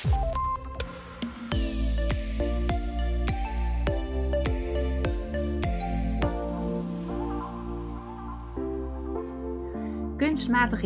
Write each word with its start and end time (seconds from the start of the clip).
Kunstmatige 0.00 0.48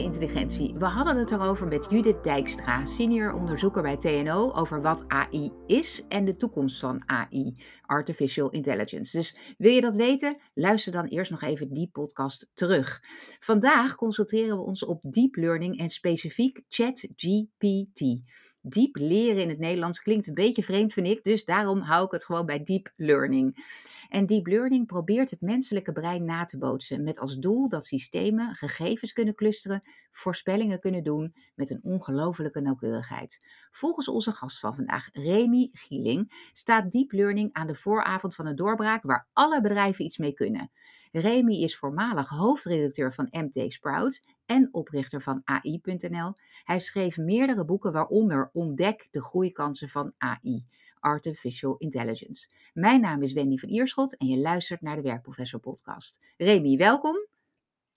intelligentie. 0.03 0.75
We 0.75 0.85
hadden 0.85 1.17
het 1.17 1.31
erover 1.31 1.67
met 1.67 1.87
Judith 1.91 2.25
Dijkstra, 2.25 2.85
senior 2.85 3.33
onderzoeker 3.33 3.83
bij 3.83 3.97
TNO, 3.97 4.53
over 4.53 4.83
wat 4.83 5.05
AI 5.09 5.53
is 5.67 6.05
en 6.09 6.25
de 6.25 6.37
toekomst 6.37 6.81
van 6.81 7.03
AI, 7.07 7.55
Artificial 7.83 8.51
Intelligence. 8.51 9.17
Dus 9.17 9.55
wil 9.59 9.73
je 9.73 9.81
dat 9.81 9.95
weten? 9.95 10.37
Luister 10.55 10.93
dan 10.93 11.07
eerst 11.07 11.31
nog 11.31 11.43
even 11.43 11.73
die 11.73 11.89
podcast 11.93 12.51
terug. 12.55 13.03
Vandaag 13.41 13.95
concentreren 13.95 14.57
we 14.57 14.63
ons 14.63 14.85
op 14.85 15.01
deep 15.03 15.37
learning 15.37 15.79
en 15.79 15.91
specifiek 15.91 16.61
ChatGPT. 16.69 18.23
Diep 18.67 18.97
leren 18.97 19.43
in 19.43 19.49
het 19.49 19.59
Nederlands 19.59 20.03
klinkt 20.03 20.27
een 20.27 20.35
beetje 20.35 20.63
vreemd, 20.63 20.93
vind 20.93 21.07
ik, 21.07 21.25
dus 21.25 21.45
daarom 21.45 21.81
hou 21.81 22.05
ik 22.05 22.11
het 22.11 22.25
gewoon 22.25 22.47
bij 22.47 22.63
deep 22.63 22.93
learning. 22.97 23.67
En 24.09 24.27
deep 24.27 24.47
learning 24.47 24.87
probeert 24.87 25.31
het 25.31 25.41
menselijke 25.41 25.93
brein 25.93 26.25
na 26.25 26.45
te 26.45 26.59
bootsen 26.59 27.03
met 27.03 27.19
als 27.19 27.37
doel 27.37 27.69
dat 27.69 27.87
systemen 27.87 28.55
gegevens 28.55 29.13
kunnen 29.13 29.35
clusteren, 29.35 29.83
voorspellingen 30.11 30.81
kunnen 30.81 31.03
doen 31.03 31.35
met 31.55 31.71
een 31.71 31.81
ongelofelijke 31.83 32.61
nauwkeurigheid. 32.61 33.41
Volgens 33.71 34.09
onze 34.09 34.33
gast 34.33 34.59
van 34.59 34.75
vandaag, 34.75 35.09
Remy 35.13 35.69
Gieling, 35.73 36.49
staat 36.53 36.91
deep 36.91 37.13
learning 37.13 37.53
aan 37.53 37.67
de 37.67 37.75
vooravond 37.75 38.35
van 38.35 38.47
een 38.47 38.57
doorbraak 38.57 39.03
waar 39.03 39.29
alle 39.33 39.61
bedrijven 39.61 40.05
iets 40.05 40.19
mee 40.19 40.33
kunnen. 40.33 40.71
Remy 41.17 41.63
is 41.63 41.77
voormalig 41.77 42.29
hoofdredacteur 42.29 43.13
van 43.13 43.29
MT 43.31 43.73
Sprout 43.73 44.23
en 44.47 44.69
oprichter 44.73 45.23
van 45.23 45.43
AI.nl. 45.45 46.35
Hij 46.65 46.79
schreef 46.79 47.17
meerdere 47.17 47.65
boeken, 47.65 47.93
waaronder 47.93 48.51
Ontdek 48.53 49.09
de 49.11 49.23
groeikansen 49.23 49.89
van 49.89 50.13
AI. 50.19 50.65
Artificial 51.01 51.77
Intelligence. 51.77 52.49
Mijn 52.73 53.01
naam 53.01 53.23
is 53.23 53.33
Wendy 53.33 53.57
van 53.57 53.69
Ierschot 53.69 54.17
en 54.17 54.27
je 54.27 54.39
luistert 54.39 54.81
naar 54.81 54.97
de 54.97 55.03
Werkprofessor 55.03 55.61
podcast. 55.61 56.21
Remy, 56.37 56.77
welkom. 56.77 57.27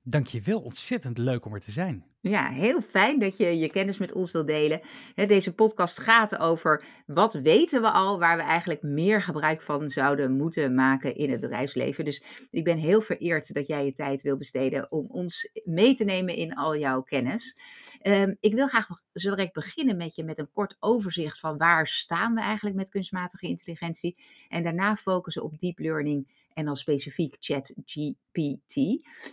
Dankjewel, 0.10 0.60
ontzettend 0.60 1.18
leuk 1.18 1.46
om 1.46 1.54
er 1.54 1.60
te 1.60 1.72
zijn. 1.72 2.06
Ja, 2.22 2.50
heel 2.50 2.82
fijn 2.82 3.20
dat 3.20 3.38
je 3.38 3.58
je 3.58 3.70
kennis 3.70 3.98
met 3.98 4.14
ons 4.14 4.32
wilt 4.32 4.48
delen. 4.48 4.82
Deze 5.16 5.54
podcast 5.54 6.00
gaat 6.00 6.38
over 6.38 6.84
wat 7.06 7.34
weten 7.34 7.82
we 7.82 7.92
al, 7.92 8.20
waar 8.20 8.38
we 8.38 8.44
eigenlijk 8.44 8.82
meer 8.82 9.22
gebruik 9.22 9.62
van 9.62 9.90
zouden 9.90 10.32
moeten 10.32 10.76
maken 10.76 11.16
in 11.16 11.32
het 11.32 11.40
bedrijfsleven. 11.40 12.06
Dus 12.06 12.24
ik 12.52 12.64
ben 12.64 12.78
heel 12.78 13.02
vereerd 13.02 13.54
dat 13.54 13.68
jij 13.68 13.86
je 13.86 13.92
tijd 13.92 14.22
wil 14.22 14.38
besteden 14.38 14.92
om 14.92 15.06
ons 15.10 15.50
mee 15.64 15.94
te 15.94 16.04
nemen 16.04 16.36
in 16.36 16.56
al 16.56 16.78
jouw 16.78 17.02
kennis. 17.02 17.58
Um, 18.04 18.38
ik 18.40 18.54
wil 18.54 18.68
graag 18.68 18.88
direct 19.14 19.54
beginnen 19.54 19.98
met 19.98 20.16
je 20.16 20.24
met 20.24 20.38
een 20.38 20.52
kort 20.52 20.78
overzicht 20.80 21.40
van 21.40 21.58
waar 21.58 21.88
staan 21.88 22.34
we 22.34 22.42
eigenlijk 22.42 22.76
met 22.76 22.90
kunstmatige 22.90 23.48
intelligentie. 23.48 24.18
En 24.48 24.64
daarna 24.64 24.96
focussen 24.96 25.44
op 25.44 25.60
deep 25.60 25.80
learning 25.80 26.28
en 26.58 26.66
dan 26.66 26.76
specifiek 26.76 27.36
ChatGPT. 27.40 28.76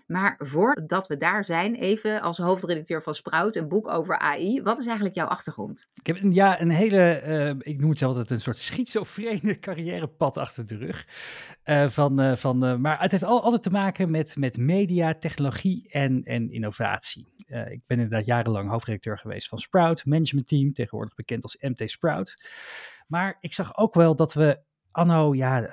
Maar 0.06 0.34
voordat 0.39 1.06
we 1.06 1.17
daar 1.17 1.44
zijn, 1.44 1.75
even 1.75 2.20
als 2.20 2.39
hoofdredacteur 2.39 3.03
van 3.03 3.14
Sprout, 3.14 3.56
een 3.56 3.69
boek 3.69 3.89
over 3.89 4.19
AI. 4.19 4.62
Wat 4.62 4.78
is 4.78 4.84
eigenlijk 4.84 5.14
jouw 5.14 5.27
achtergrond? 5.27 5.89
Ik 5.95 6.06
heb 6.06 6.19
ja, 6.22 6.61
een 6.61 6.70
hele, 6.70 7.22
uh, 7.27 7.72
ik 7.72 7.80
noem 7.80 7.89
het 7.89 7.98
zelf 7.98 8.12
altijd 8.12 8.30
een 8.30 8.41
soort 8.41 8.58
schizofrene 8.58 9.58
carrièrepad 9.67 10.36
achter 10.36 10.67
de 10.67 10.77
rug. 10.77 11.06
Uh, 11.64 11.89
van, 11.89 12.20
uh, 12.20 12.36
van, 12.36 12.80
maar 12.80 13.00
het 13.00 13.11
heeft 13.11 13.25
al, 13.25 13.42
altijd 13.42 13.62
te 13.62 13.70
maken 13.70 14.11
met, 14.11 14.36
met 14.36 14.56
media, 14.56 15.14
technologie 15.14 15.89
en, 15.91 16.22
en 16.22 16.50
innovatie. 16.50 17.33
ik 17.47 17.80
ben 17.86 17.98
inderdaad 17.98 18.27
jarenlang 18.27 18.70
hoofdredacteur 18.70 19.19
geweest 19.19 19.48
van 19.48 19.58
Sprout, 19.58 20.05
management 20.05 20.48
team, 20.48 20.72
tegenwoordig 20.72 21.14
bekend 21.14 21.42
als 21.42 21.56
MT 21.61 21.91
Sprout. 21.91 22.50
Maar 23.06 23.36
ik 23.41 23.52
zag 23.52 23.77
ook 23.77 23.95
wel 23.95 24.17
dat 24.17 24.34
we 24.34 24.61
anno 24.91 25.34
ja, 25.34 25.70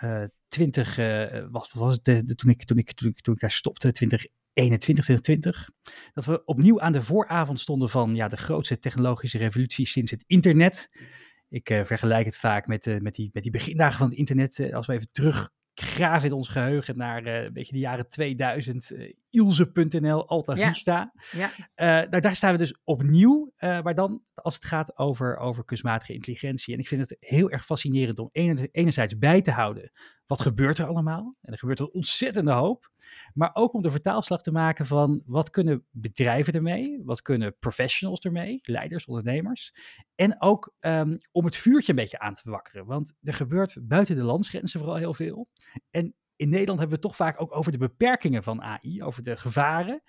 20, 0.52 0.97
uh, 0.97 1.45
was, 1.52 1.73
was 1.73 1.95
het 1.95 2.05
de, 2.05 2.23
de, 2.23 2.35
toen, 2.35 2.49
ik, 2.49 2.63
toen, 2.63 2.77
ik, 2.77 2.91
toen, 2.94 3.33
ik, 3.33 3.39
daar 3.39 3.51
stopte, 3.51 3.91
2021, 3.91 5.06
2020, 5.06 5.69
dat 6.13 6.25
we 6.25 6.45
opnieuw 6.45 6.81
aan 6.81 6.91
de 6.91 7.01
vooravond 7.01 7.59
stonden 7.59 7.89
van 7.89 8.16
ja, 8.16 8.28
de 8.28 8.38
grootste 8.38 8.79
technologische 8.79 9.38
revolutie 9.38 9.88
sinds 9.88 10.11
het 10.11 10.23
internet. 10.28 10.90
Ik 11.50 11.69
uh, 11.69 11.84
vergelijk 11.84 12.25
het 12.25 12.38
vaak 12.38 12.67
met, 12.67 12.85
uh, 12.88 12.97
met, 13.00 13.16
die, 13.16 13.29
met 13.34 13.44
die 13.44 13.51
begindagen 13.51 13.97
van 13.97 14.07
het 14.07 14.17
internet. 14.17 14.73
Als 14.73 14.88
we 14.88 14.94
even 14.94 15.09
teruggraven 15.81 16.28
in 16.28 16.34
ons 16.34 16.50
geheugen 16.50 16.97
naar 16.97 17.25
een 17.25 17.53
beetje 17.53 17.74
de 17.74 17.80
jaren 17.80 18.08
2000, 18.08 18.92
Ilse.nl, 19.30 20.28
Alta 20.28 20.56
Vista. 20.56 21.14
Ja. 21.31 21.52
ja. 21.75 22.06
nou, 22.09 22.19
daar 22.19 22.36
staan 22.36 22.52
we 22.52 22.58
dus 22.58 22.78
opnieuw, 22.84 23.53
maar 23.59 23.96
dan 23.96 24.24
als 24.34 24.56
het 24.56 24.66
gaat 24.66 24.97
over, 24.97 25.38
over 25.38 25.66
kunstmatige 25.66 26.14
intelligentie. 26.14 26.74
En 26.74 26.80
ik 26.80 26.88
vind 26.88 27.09
het 27.09 27.18
heel 27.20 27.50
erg 27.50 27.66
fascinerend 27.66 28.20
om 28.20 28.30
enerzijds 28.72 29.18
bij 29.18 29.41
te 29.41 29.52
houden 29.52 29.91
wat 30.31 30.41
gebeurt 30.41 30.78
er 30.78 30.86
allemaal? 30.86 31.36
En 31.41 31.52
er 31.52 31.59
gebeurt 31.59 31.80
een 31.80 31.94
ontzettende 31.94 32.52
hoop. 32.52 32.91
Maar 33.34 33.50
ook 33.53 33.73
om 33.73 33.81
de 33.81 33.91
vertaalslag 33.91 34.41
te 34.41 34.51
maken 34.51 34.85
van 34.85 35.22
wat 35.25 35.50
kunnen 35.50 35.85
bedrijven 35.91 36.53
ermee? 36.53 37.01
Wat 37.03 37.22
kunnen 37.22 37.57
professionals 37.59 38.19
ermee? 38.19 38.59
Leiders, 38.62 39.06
ondernemers. 39.06 39.73
En 40.16 40.41
ook 40.41 40.73
um, 40.79 41.17
om 41.31 41.45
het 41.45 41.56
vuurtje 41.56 41.91
een 41.91 41.97
beetje 41.97 42.19
aan 42.19 42.34
te 42.34 42.50
wakkeren. 42.50 42.85
Want 42.85 43.13
er 43.22 43.34
gebeurt 43.34 43.78
buiten 43.81 44.16
de 44.16 44.23
landsgrenzen 44.23 44.79
vooral 44.79 44.97
heel 44.97 45.13
veel. 45.13 45.50
En 45.91 46.16
in 46.35 46.50
Nederland 46.50 46.79
hebben 46.79 47.00
we 47.00 47.07
het 47.07 47.16
toch 47.17 47.28
vaak 47.28 47.41
ook 47.41 47.56
over 47.56 47.72
de 47.72 47.78
beperkingen 47.78 48.44
van 48.44 48.61
AI, 48.61 49.03
over 49.03 49.23
de 49.23 49.38
gevaren. 49.38 50.01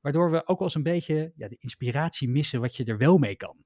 Waardoor 0.00 0.30
we 0.30 0.46
ook 0.46 0.58
wel 0.58 0.66
eens 0.66 0.74
een 0.74 0.82
beetje 0.82 1.32
ja, 1.36 1.48
de 1.48 1.56
inspiratie 1.58 2.28
missen 2.28 2.60
wat 2.60 2.76
je 2.76 2.84
er 2.84 2.98
wel 2.98 3.18
mee 3.18 3.36
kan. 3.36 3.56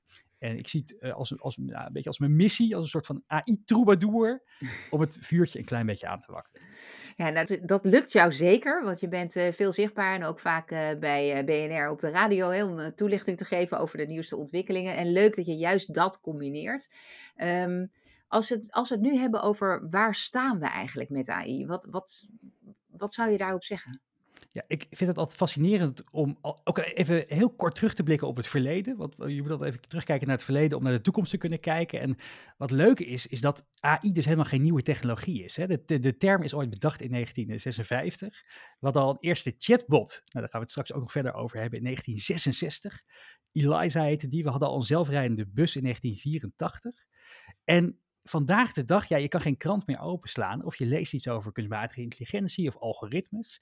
En 0.42 0.58
ik 0.58 0.68
zie 0.68 0.80
het 0.80 0.96
uh, 1.00 1.14
als, 1.14 1.40
als, 1.40 1.56
nou, 1.56 1.86
een 1.86 1.92
beetje 1.92 2.08
als 2.08 2.18
mijn 2.18 2.36
missie, 2.36 2.74
als 2.74 2.84
een 2.84 2.90
soort 2.90 3.06
van 3.06 3.22
AI-troubadour, 3.26 4.42
om 4.90 5.00
het 5.00 5.18
vuurtje 5.20 5.58
een 5.58 5.64
klein 5.64 5.86
beetje 5.86 6.06
aan 6.06 6.20
te 6.20 6.32
wakkeren. 6.32 6.66
Ja, 7.16 7.32
dat, 7.32 7.58
dat 7.62 7.84
lukt 7.84 8.12
jou 8.12 8.32
zeker, 8.32 8.84
want 8.84 9.00
je 9.00 9.08
bent 9.08 9.36
uh, 9.36 9.52
veel 9.52 9.72
zichtbaar 9.72 10.14
en 10.14 10.24
ook 10.24 10.38
vaak 10.38 10.70
uh, 10.70 10.98
bij 10.98 11.44
BNR 11.44 11.90
op 11.90 12.00
de 12.00 12.10
radio 12.10 12.48
hè, 12.48 12.64
om 12.64 12.94
toelichting 12.94 13.38
te 13.38 13.44
geven 13.44 13.78
over 13.78 13.98
de 13.98 14.06
nieuwste 14.06 14.36
ontwikkelingen. 14.36 14.96
En 14.96 15.12
leuk 15.12 15.36
dat 15.36 15.46
je 15.46 15.56
juist 15.56 15.94
dat 15.94 16.20
combineert. 16.20 16.88
Um, 17.36 17.90
als, 18.28 18.48
het, 18.48 18.72
als 18.72 18.88
we 18.88 18.94
het 18.94 19.04
nu 19.04 19.16
hebben 19.16 19.42
over 19.42 19.88
waar 19.90 20.14
staan 20.14 20.58
we 20.58 20.66
eigenlijk 20.66 21.10
met 21.10 21.28
AI, 21.28 21.66
wat, 21.66 21.86
wat, 21.90 22.26
wat 22.86 23.14
zou 23.14 23.30
je 23.30 23.38
daarop 23.38 23.64
zeggen? 23.64 24.00
Ja, 24.54 24.64
ik 24.66 24.86
vind 24.90 25.10
het 25.10 25.18
altijd 25.18 25.36
fascinerend 25.36 26.04
om 26.10 26.38
ook 26.64 26.78
even 26.78 27.24
heel 27.28 27.50
kort 27.50 27.74
terug 27.74 27.94
te 27.94 28.02
blikken 28.02 28.28
op 28.28 28.36
het 28.36 28.46
verleden. 28.46 28.96
Want 28.96 29.14
je 29.26 29.42
moet 29.42 29.50
altijd 29.50 29.70
even 29.70 29.88
terugkijken 29.88 30.26
naar 30.26 30.36
het 30.36 30.44
verleden 30.44 30.78
om 30.78 30.84
naar 30.84 30.92
de 30.92 31.00
toekomst 31.00 31.30
te 31.30 31.36
kunnen 31.36 31.60
kijken. 31.60 32.00
En 32.00 32.16
wat 32.56 32.70
leuk 32.70 33.00
is, 33.00 33.26
is 33.26 33.40
dat 33.40 33.66
AI 33.80 34.12
dus 34.12 34.24
helemaal 34.24 34.44
geen 34.44 34.62
nieuwe 34.62 34.82
technologie 34.82 35.44
is. 35.44 35.56
Hè. 35.56 35.66
De, 35.66 35.98
de, 35.98 36.16
term 36.16 36.42
is 36.42 36.54
ooit 36.54 36.70
bedacht 36.70 37.00
in 37.00 37.10
1956. 37.10 38.42
We 38.78 38.86
hadden 38.86 39.02
al 39.02 39.10
een 39.10 39.16
eerste 39.20 39.54
chatbot. 39.58 40.08
Nou, 40.10 40.22
daar 40.24 40.48
gaan 40.48 40.50
we 40.50 40.58
het 40.58 40.70
straks 40.70 40.92
ook 40.92 41.02
nog 41.02 41.12
verder 41.12 41.34
over 41.34 41.60
hebben 41.60 41.78
in 41.78 41.84
1966. 41.84 43.02
Eliza 43.52 44.02
heette 44.02 44.28
die. 44.28 44.42
We 44.42 44.50
hadden 44.50 44.68
al 44.68 44.76
een 44.76 44.82
zelfrijdende 44.82 45.46
bus 45.46 45.76
in 45.76 45.82
1984. 45.82 47.04
En 47.64 48.01
vandaag 48.24 48.72
de 48.72 48.84
dag, 48.84 49.06
ja, 49.06 49.16
je 49.16 49.28
kan 49.28 49.40
geen 49.40 49.56
krant 49.56 49.86
meer 49.86 50.00
openslaan 50.00 50.64
of 50.64 50.76
je 50.76 50.86
leest 50.86 51.12
iets 51.12 51.28
over 51.28 51.52
kunstmatige 51.52 52.00
intelligentie 52.00 52.68
of 52.68 52.76
algoritmes. 52.76 53.60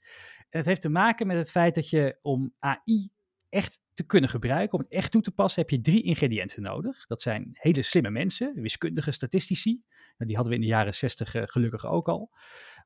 En 0.49 0.57
het 0.57 0.65
heeft 0.65 0.81
te 0.81 0.89
maken 0.89 1.27
met 1.27 1.37
het 1.37 1.51
feit 1.51 1.75
dat 1.75 1.89
je 1.89 2.17
om 2.21 2.53
AI 2.59 3.09
echt 3.49 3.81
te 3.93 4.03
kunnen 4.03 4.29
gebruiken, 4.29 4.77
om 4.77 4.83
het 4.83 4.93
echt 4.93 5.11
toe 5.11 5.21
te 5.21 5.31
passen, 5.31 5.61
heb 5.61 5.69
je 5.69 5.81
drie 5.81 6.03
ingrediënten 6.03 6.61
nodig. 6.61 7.05
Dat 7.05 7.21
zijn 7.21 7.49
hele 7.53 7.81
slimme 7.81 8.09
mensen, 8.09 8.61
wiskundige 8.61 9.11
statistici. 9.11 9.83
Nou, 10.17 10.29
die 10.29 10.35
hadden 10.35 10.53
we 10.53 10.59
in 10.59 10.65
de 10.65 10.71
jaren 10.71 10.95
60 10.95 11.35
uh, 11.35 11.43
gelukkig 11.45 11.85
ook 11.85 12.07
al. 12.07 12.31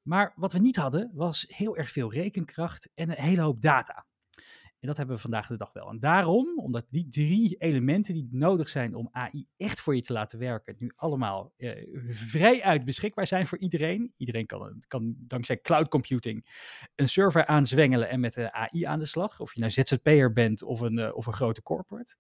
Maar 0.04 0.34
wat 0.36 0.54
we 0.54 0.60
niet 0.60 0.76
hadden, 0.76 1.12
was 1.14 1.46
heel 1.48 1.78
erg 1.78 1.92
veel 1.92 2.14
rekenkracht 2.14 2.90
en 2.94 3.10
een 3.10 3.24
hele 3.24 3.42
hoop 3.42 3.62
data. 3.62 4.06
En 4.86 4.92
dat 4.92 5.00
hebben 5.00 5.16
we 5.16 5.22
vandaag 5.22 5.48
de 5.48 5.58
dag 5.58 5.74
wel. 5.74 5.90
En 5.90 6.00
daarom, 6.00 6.60
omdat 6.60 6.86
die 6.90 7.08
drie 7.10 7.56
elementen 7.58 8.14
die 8.14 8.28
nodig 8.32 8.70
zijn 8.70 8.96
om 8.96 9.10
AI 9.12 9.48
echt 9.58 9.82
voor 9.82 9.96
je 9.96 10.02
te 10.02 10.14
laten 10.14 10.40
werken, 10.40 10.76
nu 10.78 10.92
allemaal 10.96 11.54
eh, 11.58 11.72
vrij 12.08 12.64
uit 12.64 12.86
beschikbaar 12.86 13.28
zijn 13.28 13.48
voor 13.48 13.58
iedereen. 13.58 14.14
Iedereen 14.18 14.46
kan, 14.46 14.84
kan 14.88 15.16
dankzij 15.18 15.62
cloud 15.62 15.88
computing 15.88 16.46
een 16.96 17.08
server 17.08 17.46
aanzwengelen 17.46 18.10
en 18.10 18.20
met 18.20 18.34
de 18.34 18.52
AI 18.52 18.84
aan 18.84 19.00
de 19.00 19.06
slag. 19.06 19.40
Of 19.40 19.54
je 19.54 19.60
nou 19.60 19.72
ZZP'er 19.72 20.34
bent 20.34 20.64
of 20.64 20.80
een, 20.80 20.98
uh, 20.98 21.16
of 21.16 21.26
een 21.26 21.34
grote 21.34 21.62
corporate. 21.62 22.16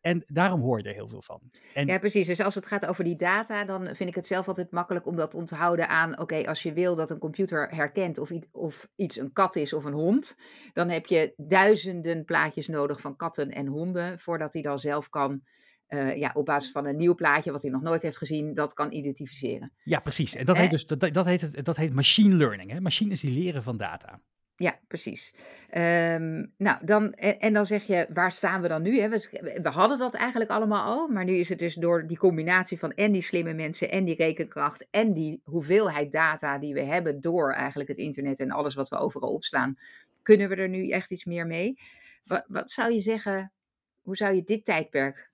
En 0.00 0.24
daarom 0.26 0.60
hoor 0.60 0.78
je 0.78 0.84
er 0.84 0.94
heel 0.94 1.08
veel 1.08 1.22
van. 1.22 1.40
En, 1.74 1.86
ja, 1.86 1.98
precies. 1.98 2.26
Dus 2.26 2.40
als 2.40 2.54
het 2.54 2.66
gaat 2.66 2.86
over 2.86 3.04
die 3.04 3.16
data, 3.16 3.64
dan 3.64 3.96
vind 3.96 4.08
ik 4.08 4.14
het 4.14 4.26
zelf 4.26 4.48
altijd 4.48 4.70
makkelijk 4.70 5.06
om 5.06 5.16
dat 5.16 5.30
te 5.30 5.36
onthouden 5.36 5.88
aan, 5.88 6.18
oké, 6.18 6.46
als 6.46 6.62
je 6.62 6.72
wil 6.72 6.96
dat 6.96 7.10
een 7.10 7.18
computer 7.18 7.68
herkent 7.74 8.18
of, 8.18 8.30
of 8.52 8.88
iets 8.94 9.16
een 9.16 9.32
kat 9.32 9.56
is 9.56 9.72
of 9.72 9.84
een 9.84 9.92
hond, 9.92 10.36
dan 10.72 10.88
heb 10.88 11.06
je 11.06 11.32
duizenden 11.36 12.04
plaatjes 12.24 12.68
nodig 12.68 13.00
van 13.00 13.16
katten 13.16 13.50
en 13.50 13.66
honden, 13.66 14.18
voordat 14.18 14.52
hij 14.52 14.62
dan 14.62 14.78
zelf 14.78 15.08
kan, 15.08 15.42
uh, 15.88 16.16
ja, 16.16 16.30
op 16.34 16.44
basis 16.44 16.72
van 16.72 16.86
een 16.86 16.96
nieuw 16.96 17.14
plaatje 17.14 17.52
wat 17.52 17.62
hij 17.62 17.70
nog 17.70 17.82
nooit 17.82 18.02
heeft 18.02 18.18
gezien, 18.18 18.54
dat 18.54 18.74
kan 18.74 18.92
identificeren. 18.92 19.72
Ja, 19.84 20.00
precies. 20.00 20.34
En 20.34 20.44
dat 20.44 20.56
heet 20.56 20.70
dus 20.70 20.86
dat, 20.86 21.00
dat 21.12 21.26
heet, 21.26 21.64
dat 21.64 21.76
heet 21.76 21.94
machine 21.94 22.34
learning. 22.34 22.70
Hè? 22.70 22.80
Machines 22.80 23.20
die 23.20 23.42
leren 23.42 23.62
van 23.62 23.76
data. 23.76 24.20
Ja, 24.58 24.78
precies. 24.88 25.34
Ehm, 25.70 26.44
nou, 26.56 26.84
dan, 26.84 27.12
en, 27.12 27.40
en 27.40 27.52
dan 27.52 27.66
zeg 27.66 27.86
je, 27.86 28.06
waar 28.12 28.32
staan 28.32 28.62
we 28.62 28.68
dan 28.68 28.82
nu? 28.82 29.00
Hè? 29.00 29.08
We, 29.08 29.58
we 29.62 29.68
hadden 29.68 29.98
dat 29.98 30.14
eigenlijk 30.14 30.50
allemaal 30.50 30.84
al, 30.84 31.08
maar 31.08 31.24
nu 31.24 31.36
is 31.36 31.48
het 31.48 31.58
dus 31.58 31.74
door 31.74 32.06
die 32.06 32.16
combinatie 32.16 32.78
van 32.78 32.92
en 32.92 33.12
die 33.12 33.22
slimme 33.22 33.52
mensen 33.52 33.90
en 33.90 34.04
die 34.04 34.14
rekenkracht 34.14 34.86
en 34.90 35.12
die 35.12 35.40
hoeveelheid 35.44 36.12
data 36.12 36.58
die 36.58 36.74
we 36.74 36.82
hebben 36.82 37.20
door 37.20 37.52
eigenlijk 37.52 37.88
het 37.88 37.98
internet 37.98 38.40
en 38.40 38.50
alles 38.50 38.74
wat 38.74 38.88
we 38.88 38.96
overal 38.96 39.32
opslaan, 39.32 39.78
kunnen 40.22 40.48
we 40.48 40.54
er 40.54 40.68
nu 40.68 40.88
echt 40.90 41.10
iets 41.10 41.24
meer 41.24 41.46
mee? 41.46 41.78
Wat, 42.26 42.44
wat 42.48 42.70
zou 42.70 42.92
je 42.92 43.00
zeggen, 43.00 43.52
hoe 44.00 44.16
zou 44.16 44.34
je 44.34 44.42
dit 44.42 44.64
tijdperk 44.64 45.32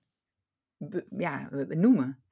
ja, 1.09 1.49
noemen? 1.67 2.23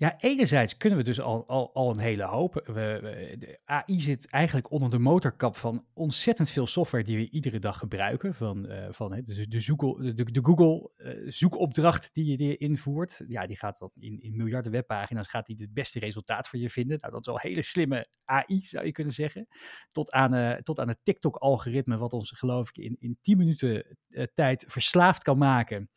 Ja, 0.00 0.14
enerzijds 0.18 0.76
kunnen 0.76 0.98
we 0.98 1.04
dus 1.04 1.20
al, 1.20 1.48
al, 1.48 1.74
al 1.74 1.90
een 1.90 2.00
hele 2.00 2.24
hoop. 2.24 2.54
We, 2.54 3.36
de 3.38 3.60
AI 3.64 4.00
zit 4.00 4.26
eigenlijk 4.26 4.70
onder 4.70 4.90
de 4.90 4.98
motorkap 4.98 5.56
van 5.56 5.86
ontzettend 5.94 6.50
veel 6.50 6.66
software 6.66 7.04
die 7.04 7.16
we 7.16 7.30
iedere 7.30 7.58
dag 7.58 7.78
gebruiken. 7.78 8.34
Van, 8.34 8.72
uh, 8.72 8.86
van 8.90 9.22
dus 9.24 9.48
de, 9.48 9.60
zoek, 9.60 9.80
de, 10.16 10.30
de 10.32 10.40
Google 10.42 10.90
zoekopdracht 11.26 12.10
die 12.12 12.24
je, 12.24 12.36
die 12.36 12.56
invoert. 12.56 13.24
Ja, 13.28 13.46
die 13.46 13.56
gaat 13.56 13.78
dan 13.78 13.90
in, 13.94 14.20
in 14.20 14.36
miljarden 14.36 14.72
webpagina's 14.72 15.28
gaat 15.28 15.46
die 15.46 15.56
het 15.58 15.72
beste 15.72 15.98
resultaat 15.98 16.48
voor 16.48 16.58
je 16.58 16.70
vinden. 16.70 16.98
Nou, 17.00 17.12
dat 17.12 17.26
is 17.26 17.32
al 17.32 17.38
hele 17.38 17.62
slimme 17.62 18.08
AI, 18.24 18.60
zou 18.60 18.84
je 18.84 18.92
kunnen 18.92 19.12
zeggen. 19.12 19.46
Tot 19.92 20.10
aan, 20.10 20.34
uh, 20.34 20.52
tot 20.52 20.78
aan 20.78 20.88
het 20.88 21.00
TikTok-algoritme, 21.02 21.96
wat 21.96 22.12
ons 22.12 22.30
geloof 22.30 22.68
ik 22.68 22.76
in, 22.76 22.96
in 23.00 23.18
10 23.20 23.36
minuten 23.36 23.96
tijd 24.34 24.64
verslaafd 24.68 25.22
kan 25.22 25.38
maken. 25.38 25.90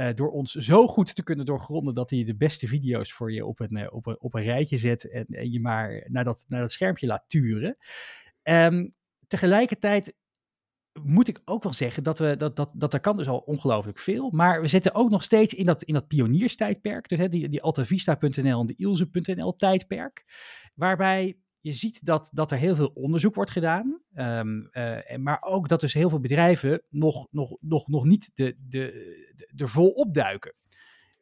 Uh, 0.00 0.08
door 0.14 0.30
ons 0.30 0.52
zo 0.52 0.86
goed 0.86 1.14
te 1.14 1.22
kunnen 1.22 1.46
doorgronden 1.46 1.94
dat 1.94 2.10
hij 2.10 2.24
de 2.24 2.36
beste 2.36 2.66
video's 2.66 3.12
voor 3.12 3.32
je 3.32 3.46
op 3.46 3.60
een, 3.60 3.78
uh, 3.78 3.86
op 3.90 4.06
een, 4.06 4.20
op 4.20 4.34
een 4.34 4.42
rijtje 4.42 4.78
zet 4.78 5.10
en, 5.10 5.26
en, 5.26 5.52
je 5.52 5.60
maar 5.60 6.06
naar 6.08 6.24
dat, 6.24 6.44
naar 6.46 6.60
dat 6.60 6.72
schermpje 6.72 7.06
laat 7.06 7.24
turen. 7.26 7.76
Um, 8.42 8.88
tegelijkertijd 9.26 10.14
moet 11.02 11.28
ik 11.28 11.40
ook 11.44 11.62
wel 11.62 11.72
zeggen 11.72 12.02
dat, 12.02 12.18
we, 12.18 12.36
dat, 12.36 12.56
dat, 12.56 12.72
dat 12.74 12.94
er 12.94 13.00
kan 13.00 13.16
dus 13.16 13.28
al 13.28 13.38
ongelooflijk 13.38 13.98
veel. 13.98 14.30
Maar 14.30 14.60
we 14.60 14.66
zitten 14.66 14.94
ook 14.94 15.10
nog 15.10 15.22
steeds 15.22 15.54
in 15.54 15.66
dat, 15.66 15.82
in 15.82 15.94
dat 15.94 16.08
pionierstijdperk. 16.08 17.08
Dus 17.08 17.18
hè, 17.18 17.28
die, 17.28 17.48
die 17.48 17.62
altavista.nl 17.62 18.60
en 18.60 18.66
de 18.66 18.74
ilse.nl 18.76 19.54
tijdperk. 19.54 20.24
Waarbij 20.74 21.36
je 21.60 21.72
ziet 21.72 22.04
dat, 22.04 22.30
dat 22.32 22.50
er 22.50 22.58
heel 22.58 22.74
veel 22.76 22.90
onderzoek 22.94 23.34
wordt 23.34 23.50
gedaan, 23.50 24.00
um, 24.14 24.68
uh, 24.72 25.16
maar 25.16 25.42
ook 25.42 25.68
dat 25.68 25.80
dus 25.80 25.94
heel 25.94 26.08
veel 26.08 26.20
bedrijven 26.20 26.82
nog, 26.88 27.26
nog, 27.30 27.56
nog, 27.60 27.88
nog 27.88 28.04
niet 28.04 28.30
de, 28.34 28.56
de, 28.58 28.92
de, 29.36 29.62
er 29.62 29.68
vol 29.68 29.90
opduiken. 29.90 30.54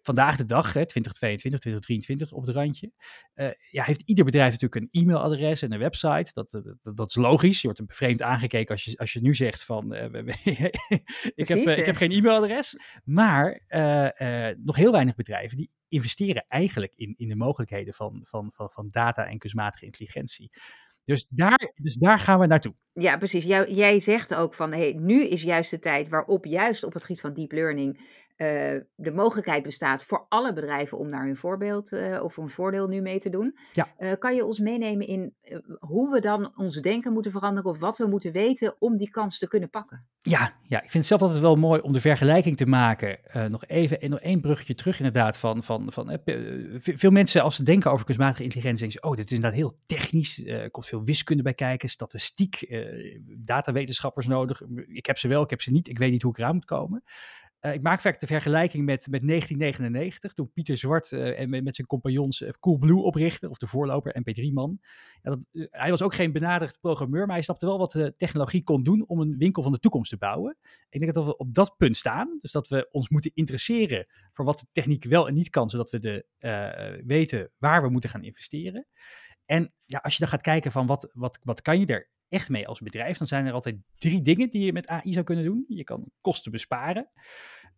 Vandaag 0.06 0.36
de 0.36 0.44
dag, 0.44 0.72
hè, 0.72 0.86
2022, 0.86 1.60
2023 1.60 2.32
op 2.32 2.46
het 2.46 2.54
randje, 2.54 2.92
uh, 3.34 3.48
ja, 3.70 3.84
heeft 3.84 4.02
ieder 4.04 4.24
bedrijf 4.24 4.52
natuurlijk 4.52 4.82
een 4.82 5.02
e-mailadres 5.02 5.62
en 5.62 5.72
een 5.72 5.78
website. 5.78 6.30
Dat, 6.32 6.50
dat, 6.82 6.96
dat, 6.96 7.08
is 7.08 7.14
logisch. 7.14 7.60
Je 7.60 7.66
wordt 7.66 7.94
vreemd 7.94 8.22
aangekeken 8.22 8.74
als 8.74 8.84
je, 8.84 8.98
als 8.98 9.12
je 9.12 9.20
nu 9.20 9.34
zegt 9.34 9.64
van, 9.64 9.94
uh, 9.94 10.02
ik, 11.34 11.48
heb, 11.48 11.58
ik 11.58 11.86
heb 11.86 11.96
geen 11.96 12.12
e-mailadres. 12.12 12.76
Maar 13.04 13.60
nog 14.58 14.76
heel 14.76 14.92
weinig 14.92 15.14
bedrijven 15.14 15.56
die 15.56 15.70
investeren 15.88 16.44
eigenlijk 16.48 16.92
in, 16.94 17.14
in 17.16 17.28
de 17.28 17.36
mogelijkheden 17.36 17.94
van, 17.94 18.20
van, 18.24 18.50
van, 18.54 18.70
van 18.70 18.88
data 18.88 19.26
en 19.26 19.38
kunstmatige 19.38 19.84
intelligentie. 19.84 20.50
Dus 21.04 21.26
daar, 21.26 21.72
dus 21.74 21.94
daar 21.94 22.18
gaan 22.18 22.38
we 22.38 22.46
naartoe. 22.46 22.74
Ja, 22.92 23.16
precies. 23.16 23.44
Jou, 23.44 23.74
jij 23.74 24.00
zegt 24.00 24.34
ook 24.34 24.54
van 24.54 24.72
hey, 24.72 24.92
nu 24.92 25.24
is 25.24 25.42
juist 25.42 25.70
de 25.70 25.78
tijd 25.78 26.08
waarop 26.08 26.44
juist 26.44 26.84
op 26.84 26.92
het 26.92 27.02
gebied 27.02 27.20
van 27.20 27.34
deep 27.34 27.52
learning 27.52 28.00
uh, 28.36 28.80
de 28.94 29.12
mogelijkheid 29.12 29.62
bestaat 29.62 30.04
voor 30.04 30.26
alle 30.28 30.52
bedrijven 30.52 30.98
om 30.98 31.10
daar 31.10 31.24
hun 31.24 31.36
voorbeeld 31.36 31.92
uh, 31.92 32.22
of 32.22 32.36
een 32.36 32.48
voordeel 32.48 32.88
nu 32.88 33.00
mee 33.00 33.18
te 33.18 33.30
doen. 33.30 33.58
Ja. 33.72 33.88
Uh, 33.98 34.12
kan 34.18 34.34
je 34.34 34.44
ons 34.44 34.58
meenemen 34.58 35.06
in 35.06 35.34
hoe 35.78 36.12
we 36.12 36.20
dan 36.20 36.52
ons 36.56 36.80
denken 36.80 37.12
moeten 37.12 37.32
veranderen 37.32 37.70
of 37.70 37.78
wat 37.78 37.96
we 37.96 38.06
moeten 38.06 38.32
weten 38.32 38.76
om 38.78 38.96
die 38.96 39.10
kans 39.10 39.38
te 39.38 39.48
kunnen 39.48 39.70
pakken? 39.70 40.06
Ja, 40.22 40.54
ja 40.62 40.76
ik 40.76 40.90
vind 40.90 40.92
het 40.92 41.06
zelf 41.06 41.20
altijd 41.20 41.40
wel 41.40 41.56
mooi 41.56 41.80
om 41.80 41.92
de 41.92 42.00
vergelijking 42.00 42.56
te 42.56 42.66
maken. 42.66 43.18
nog 43.50 43.66
even 43.66 44.00
en 44.00 44.10
nog 44.10 44.20
één 44.20 44.40
bruggetje 44.40 44.74
terug 44.74 44.98
inderdaad 44.98 45.38
van, 45.38 45.62
van, 45.62 45.92
van 45.92 46.18
veel 46.76 47.10
mensen 47.10 47.42
als 47.42 47.56
ze 47.56 47.62
denken 47.62 47.90
over 47.90 48.04
kunstmatige 48.04 48.42
intelligentie 48.42 48.80
denken 48.80 49.00
ze, 49.02 49.08
oh 49.08 49.16
dit 49.16 49.24
is 49.24 49.32
inderdaad 49.32 49.58
heel 49.58 49.78
technisch, 49.86 50.46
er 50.46 50.70
komt 50.70 50.86
veel 50.86 51.04
wiskunde 51.04 51.42
bij 51.42 51.54
kijken, 51.54 51.88
statistiek, 51.88 52.82
datawetenschappers 53.26 54.26
nodig. 54.26 54.60
Ik 54.86 55.06
heb 55.06 55.18
ze 55.18 55.28
wel, 55.28 55.42
ik 55.42 55.50
heb 55.50 55.60
ze 55.60 55.72
niet, 55.72 55.88
ik 55.88 55.98
weet 55.98 56.10
niet 56.10 56.22
hoe 56.22 56.32
ik 56.32 56.38
eraan 56.38 56.54
moet 56.54 56.64
komen. 56.64 57.02
Uh, 57.60 57.74
ik 57.74 57.82
maak 57.82 58.00
vaak 58.00 58.20
de 58.20 58.26
vergelijking 58.26 58.84
met, 58.84 59.06
met 59.10 59.28
1999, 59.28 60.32
toen 60.32 60.52
Pieter 60.52 60.76
Zwart 60.76 61.10
uh, 61.10 61.40
en 61.40 61.48
met, 61.48 61.74
zijn 61.74 61.86
compagnons 61.86 62.40
uh, 62.40 62.48
Coolblue 62.60 63.02
oprichtte, 63.02 63.50
of 63.50 63.58
de 63.58 63.66
voorloper, 63.66 64.16
MP3-man. 64.20 64.78
Ja, 65.22 65.36
hij 65.70 65.90
was 65.90 66.02
ook 66.02 66.14
geen 66.14 66.32
benaderd 66.32 66.78
programmeur, 66.80 67.26
maar 67.26 67.34
hij 67.34 67.44
snapte 67.44 67.66
wel 67.66 67.78
wat 67.78 67.92
de 67.92 68.14
technologie 68.16 68.62
kon 68.62 68.82
doen 68.82 69.06
om 69.06 69.20
een 69.20 69.36
winkel 69.38 69.62
van 69.62 69.72
de 69.72 69.78
toekomst 69.78 70.10
te 70.10 70.16
bouwen. 70.16 70.56
Ik 70.88 71.00
denk 71.00 71.14
dat 71.14 71.24
we 71.24 71.36
op 71.36 71.54
dat 71.54 71.76
punt 71.76 71.96
staan, 71.96 72.38
dus 72.40 72.52
dat 72.52 72.68
we 72.68 72.88
ons 72.90 73.08
moeten 73.08 73.30
interesseren 73.34 74.06
voor 74.32 74.44
wat 74.44 74.58
de 74.58 74.66
techniek 74.72 75.04
wel 75.04 75.28
en 75.28 75.34
niet 75.34 75.50
kan, 75.50 75.70
zodat 75.70 75.90
we 75.90 75.98
de, 75.98 76.26
weten 77.06 77.50
waar 77.58 77.82
we 77.82 77.90
moeten 77.90 78.10
gaan 78.10 78.24
investeren. 78.24 78.86
En 79.44 79.72
ja, 79.84 79.98
als 79.98 80.12
je 80.12 80.20
dan 80.20 80.28
gaat 80.28 80.40
kijken 80.40 80.72
van 80.72 80.86
wat, 80.86 81.10
wat, 81.12 81.38
wat 81.42 81.62
kan 81.62 81.80
je 81.80 81.86
er 81.86 82.10
echt 82.28 82.48
mee 82.48 82.68
als 82.68 82.80
bedrijf, 82.80 83.18
dan 83.18 83.26
zijn 83.26 83.46
er 83.46 83.52
altijd 83.52 83.76
drie 83.98 84.22
dingen 84.22 84.50
die 84.50 84.64
je 84.64 84.72
met 84.72 84.86
AI 84.86 85.12
zou 85.12 85.24
kunnen 85.24 85.44
doen. 85.44 85.64
Je 85.68 85.84
kan 85.84 86.10
kosten 86.20 86.52
besparen, 86.52 87.10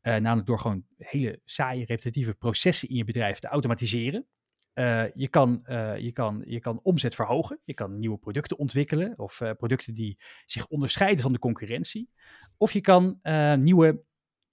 uh, 0.02 0.16
namelijk 0.16 0.46
door 0.46 0.58
gewoon 0.58 0.84
hele 0.96 1.40
saaie, 1.44 1.84
repetitieve 1.84 2.34
processen 2.34 2.88
in 2.88 2.96
je 2.96 3.04
bedrijf 3.04 3.38
te 3.38 3.48
automatiseren. 3.48 4.26
Uh, 4.74 5.04
je, 5.14 5.28
kan, 5.28 5.64
uh, 5.66 5.96
je, 5.96 6.12
kan, 6.12 6.42
je 6.46 6.60
kan 6.60 6.80
omzet 6.82 7.14
verhogen, 7.14 7.60
je 7.64 7.74
kan 7.74 7.98
nieuwe 7.98 8.18
producten 8.18 8.58
ontwikkelen 8.58 9.18
of 9.18 9.40
producten 9.56 9.94
die 9.94 10.18
zich 10.46 10.66
onderscheiden 10.66 11.22
van 11.22 11.32
de 11.32 11.38
concurrentie. 11.38 12.10
Of 12.56 12.72
je 12.72 12.80
kan 12.80 13.18
nieuwe 13.62 14.06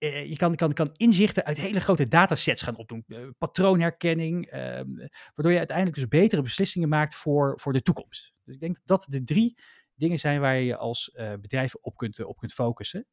je 0.06 0.36
kan, 0.38 0.56
kan, 0.56 0.74
kan 0.74 0.89
inzichten 0.94 1.45
uit 1.45 1.57
hele 1.57 1.80
grote 1.80 2.07
datasets 2.07 2.62
gaan 2.62 2.75
opdoen. 2.75 3.06
patroonherkenning, 3.38 4.45
ehm, 4.45 4.95
waardoor 5.33 5.51
je 5.51 5.57
uiteindelijk 5.57 5.97
dus 5.97 6.07
betere 6.07 6.42
beslissingen 6.42 6.89
maakt 6.89 7.15
voor, 7.15 7.59
voor 7.59 7.74
de 7.74 7.81
toekomst. 7.81 8.33
Dus 8.44 8.53
ik 8.53 8.59
denk 8.59 8.77
dat 8.83 9.06
de 9.09 9.24
drie 9.24 9.57
dingen 9.95 10.19
zijn 10.19 10.39
waar 10.39 10.57
je 10.57 10.77
als 10.77 11.12
uh, 11.13 11.33
bedrijf 11.42 11.75
op 11.75 11.97
kunt, 11.97 12.24
op 12.24 12.38
kunt 12.38 12.53
focussen. 12.53 13.06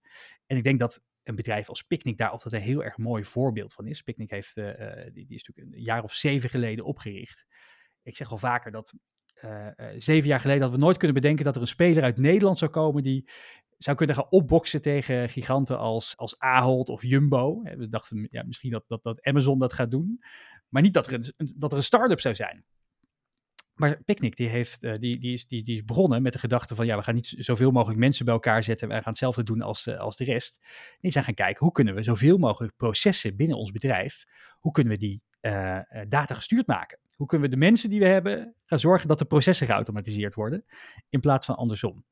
En 0.46 0.56
ik 0.56 0.62
denk 0.62 0.78
dat 0.78 1.02
een 1.22 1.36
bedrijf 1.36 1.68
als 1.68 1.82
Picnic 1.82 2.18
daar 2.18 2.28
altijd 2.28 2.54
een 2.54 2.60
heel 2.60 2.84
erg 2.84 2.96
mooi 2.96 3.24
voorbeeld 3.24 3.72
van 3.72 3.86
is. 3.86 4.02
Picnic 4.02 4.30
heeft, 4.30 4.56
uh, 4.56 4.66
die, 5.12 5.26
die, 5.26 5.36
is 5.36 5.44
natuurlijk 5.44 5.76
een 5.76 5.82
jaar 5.82 6.02
of 6.02 6.14
zeven 6.14 6.50
geleden 6.50 6.84
opgericht. 6.84 7.46
Ik 8.02 8.16
zeg 8.16 8.30
al 8.30 8.38
vaker 8.38 8.70
dat 8.70 8.94
zeven 9.98 10.28
jaar 10.28 10.40
geleden 10.40 10.62
hadden 10.62 10.78
we 10.78 10.84
nooit 10.84 10.96
kunnen 10.96 11.16
bedenken 11.16 11.44
dat 11.44 11.54
er 11.54 11.60
een 11.60 11.66
speler 11.66 12.02
uit 12.02 12.18
Nederland 12.18 12.58
zou 12.58 12.70
komen 12.70 13.02
die 13.02 13.28
zou 13.84 13.96
kunnen 13.96 14.16
gaan 14.16 14.30
opboksen 14.30 14.82
tegen 14.82 15.28
giganten 15.28 15.78
als, 15.78 16.16
als 16.16 16.38
Ahold 16.38 16.88
of 16.88 17.02
Jumbo. 17.02 17.62
We 17.62 17.88
dachten 17.88 18.26
ja, 18.28 18.42
misschien 18.42 18.70
dat, 18.70 18.84
dat, 18.88 19.02
dat 19.02 19.22
Amazon 19.22 19.58
dat 19.58 19.72
gaat 19.72 19.90
doen. 19.90 20.22
Maar 20.68 20.82
niet 20.82 20.94
dat 20.94 21.06
er 21.06 21.12
een, 21.12 21.54
dat 21.56 21.70
er 21.70 21.76
een 21.76 21.84
start-up 21.84 22.20
zou 22.20 22.34
zijn. 22.34 22.64
Maar 23.74 24.02
Picnic 24.04 24.36
die 24.36 24.48
heeft, 24.48 24.82
uh, 24.82 24.94
die, 24.94 25.18
die, 25.18 25.32
is, 25.32 25.46
die, 25.46 25.62
die 25.62 25.74
is 25.74 25.84
begonnen 25.84 26.22
met 26.22 26.32
de 26.32 26.38
gedachte 26.38 26.74
van 26.74 26.86
ja, 26.86 26.96
we 26.96 27.02
gaan 27.02 27.14
niet 27.14 27.34
zoveel 27.38 27.70
mogelijk 27.70 27.98
mensen 27.98 28.24
bij 28.24 28.34
elkaar 28.34 28.62
zetten. 28.62 28.88
Wij 28.88 28.96
gaan 28.96 29.08
hetzelfde 29.08 29.42
doen 29.42 29.62
als, 29.62 29.86
uh, 29.86 29.98
als 29.98 30.16
de 30.16 30.24
rest. 30.24 30.66
Die 31.00 31.10
zijn 31.10 31.24
gaan 31.24 31.34
kijken 31.34 31.64
hoe 31.64 31.72
kunnen 31.72 31.94
we 31.94 32.02
zoveel 32.02 32.38
mogelijk 32.38 32.76
processen 32.76 33.36
binnen 33.36 33.56
ons 33.56 33.70
bedrijf, 33.70 34.24
hoe 34.58 34.72
kunnen 34.72 34.92
we 34.92 34.98
die 34.98 35.22
uh, 35.40 35.78
data 36.08 36.34
gestuurd 36.34 36.66
maken? 36.66 36.98
Hoe 37.16 37.26
kunnen 37.26 37.50
we 37.50 37.54
de 37.54 37.60
mensen 37.60 37.90
die 37.90 38.00
we 38.00 38.06
hebben 38.06 38.54
gaan 38.64 38.78
zorgen 38.78 39.08
dat 39.08 39.18
de 39.18 39.24
processen 39.24 39.66
geautomatiseerd 39.66 40.34
worden 40.34 40.64
in 41.08 41.20
plaats 41.20 41.46
van 41.46 41.56
andersom? 41.56 42.04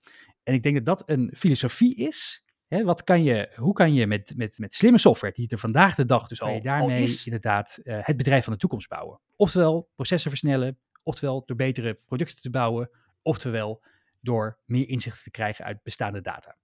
En 0.43 0.55
ik 0.55 0.63
denk 0.63 0.75
dat 0.75 0.85
dat 0.85 1.11
een 1.11 1.33
filosofie 1.37 1.97
is 1.97 2.45
Hè, 2.71 2.85
wat 2.85 3.05
kan 3.05 3.23
je, 3.23 3.53
hoe 3.57 3.73
kan 3.73 3.95
je 3.95 4.07
met, 4.07 4.33
met, 4.37 4.59
met 4.59 4.75
slimme 4.75 4.99
software, 4.99 5.33
die 5.33 5.49
er 5.49 5.59
vandaag 5.59 5.95
de 5.95 6.05
dag 6.05 6.29
dus 6.29 6.41
al, 6.41 6.55
je 6.55 6.61
daarmee 6.61 7.03
is. 7.03 7.25
inderdaad 7.25 7.79
het 7.83 8.17
bedrijf 8.17 8.45
van 8.45 8.53
de 8.53 8.59
toekomst 8.59 8.89
bouwen? 8.89 9.21
Oftewel 9.37 9.89
processen 9.95 10.31
versnellen, 10.31 10.79
Oftewel 11.03 11.43
door 11.47 11.57
betere 11.57 11.95
producten 11.95 12.43
te 12.43 12.51
bouwen, 12.51 12.91
oftewel 13.23 13.83
door 14.21 14.59
meer 14.65 14.89
inzicht 14.89 15.23
te 15.23 15.31
krijgen 15.31 15.65
uit 15.65 15.83
bestaande 15.83 16.21
data. 16.21 16.57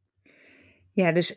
Ja, 0.97 1.13
dus 1.13 1.37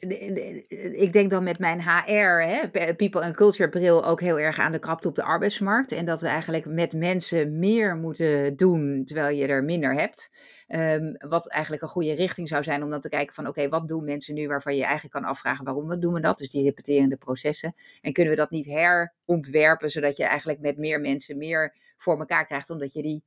ik 0.91 1.13
denk 1.13 1.29
dan 1.29 1.43
met 1.43 1.59
mijn 1.59 1.81
HR, 1.81 2.41
hè, 2.41 2.67
people 2.95 3.21
and 3.21 3.35
culture 3.35 3.69
bril, 3.69 4.05
ook 4.05 4.21
heel 4.21 4.39
erg 4.39 4.59
aan 4.59 4.71
de 4.71 4.79
krapte 4.79 5.07
op 5.07 5.15
de 5.15 5.23
arbeidsmarkt. 5.23 5.91
En 5.91 6.05
dat 6.05 6.21
we 6.21 6.27
eigenlijk 6.27 6.65
met 6.65 6.93
mensen 6.93 7.59
meer 7.59 7.95
moeten 7.95 8.55
doen, 8.55 9.03
terwijl 9.05 9.35
je 9.35 9.47
er 9.47 9.63
minder 9.63 9.93
hebt. 9.93 10.31
Um, 10.67 11.15
wat 11.17 11.49
eigenlijk 11.49 11.83
een 11.83 11.89
goede 11.89 12.13
richting 12.13 12.47
zou 12.47 12.63
zijn 12.63 12.83
om 12.83 12.89
dan 12.89 13.01
te 13.01 13.09
kijken 13.09 13.35
van 13.35 13.47
oké, 13.47 13.69
wat 13.69 13.87
doen 13.87 14.03
mensen 14.03 14.33
nu 14.33 14.47
waarvan 14.47 14.75
je 14.75 14.83
eigenlijk 14.83 15.13
kan 15.13 15.23
afvragen 15.23 15.65
waarom 15.65 15.99
doen 15.99 16.13
we 16.13 16.19
dat? 16.19 16.37
Dus 16.37 16.49
die 16.49 16.63
repeterende 16.63 17.17
processen. 17.17 17.75
En 18.01 18.13
kunnen 18.13 18.33
we 18.33 18.39
dat 18.39 18.51
niet 18.51 18.65
herontwerpen, 18.65 19.91
zodat 19.91 20.17
je 20.17 20.23
eigenlijk 20.23 20.59
met 20.59 20.77
meer 20.77 21.01
mensen 21.01 21.37
meer 21.37 21.75
voor 21.99 22.19
elkaar 22.19 22.45
krijgt, 22.45 22.69
omdat 22.69 22.93
je 22.93 23.01
die, 23.01 23.23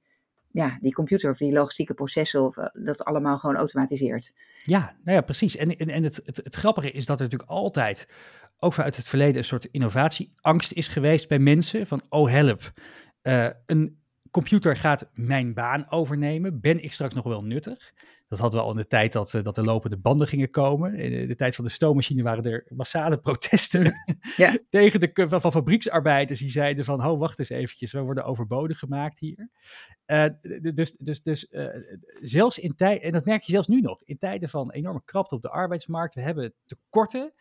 ja, 0.51 0.79
die 0.81 0.93
computer 0.93 1.31
of 1.31 1.37
die 1.37 1.53
logistieke 1.53 1.95
processen 1.95 2.43
of 2.43 2.57
eh, 2.57 2.67
dat 2.85 3.05
allemaal 3.05 3.39
gewoon 3.39 3.57
automatiseert. 3.57 4.33
Ja, 4.59 4.97
nou 5.05 5.17
ja, 5.17 5.23
precies. 5.23 5.57
En, 5.57 5.77
en, 5.77 5.89
en 5.89 6.03
het, 6.03 6.21
het, 6.25 6.37
het 6.37 6.55
grappige 6.55 6.91
is 6.91 7.07
dat 7.07 7.19
er 7.19 7.25
natuurlijk 7.25 7.51
altijd, 7.51 8.09
ook 8.59 8.73
vanuit 8.73 8.97
het 8.97 9.09
verleden, 9.09 9.37
een 9.37 9.45
soort 9.45 9.65
innovatieangst 9.65 10.73
is 10.73 10.89
geweest 10.89 11.29
bij 11.29 11.39
mensen 11.39 11.87
van, 11.87 12.03
oh 12.09 12.31
help, 12.31 12.71
uh, 13.23 13.49
een 13.67 14.01
computer 14.31 14.77
gaat 14.77 15.11
mijn 15.15 15.55
baan 15.55 15.91
overnemen, 15.91 16.61
ben 16.61 16.83
ik 16.83 16.93
straks 16.93 17.15
nog 17.15 17.25
wel 17.25 17.45
nuttig? 17.45 17.93
Dat 18.33 18.41
hadden 18.41 18.61
we 18.61 18.67
al 18.67 18.73
in 18.73 18.79
de 18.79 18.87
tijd 18.87 19.13
dat, 19.13 19.31
dat 19.43 19.55
de 19.55 19.63
lopende 19.63 19.97
banden 19.97 20.27
gingen 20.27 20.51
komen. 20.51 20.95
In 20.95 21.29
de 21.29 21.35
tijd 21.35 21.55
van 21.55 21.65
de 21.65 21.71
stoommachine 21.71 22.23
waren 22.23 22.45
er 22.45 22.67
massale 22.69 23.19
protesten 23.19 23.93
ja. 24.37 24.59
tegen 24.71 25.01
de, 25.01 25.11
van, 25.15 25.41
van 25.41 25.53
fabrieksarbeiders 25.53 26.41
die 26.41 26.51
zeiden 26.51 26.85
van, 26.85 27.07
oh 27.07 27.19
wacht 27.19 27.39
eens 27.39 27.49
eventjes, 27.49 27.93
we 27.93 28.01
worden 28.01 28.25
overbodig 28.25 28.79
gemaakt 28.79 29.19
hier. 29.19 29.51
Uh, 30.07 30.25
dus 30.75 30.97
dus, 30.99 31.23
dus 31.23 31.47
uh, 31.51 31.67
zelfs 32.21 32.59
in 32.59 32.75
tijden, 32.75 33.03
en 33.03 33.13
dat 33.13 33.25
merk 33.25 33.43
je 33.43 33.53
zelfs 33.53 33.69
nu 33.69 33.81
nog, 33.81 34.03
in 34.05 34.19
tijden 34.19 34.49
van 34.49 34.71
enorme 34.71 35.03
krapte 35.05 35.35
op 35.35 35.43
de 35.43 35.51
arbeidsmarkt, 35.51 36.15
we 36.15 36.21
hebben 36.21 36.55
tekorten 36.67 37.33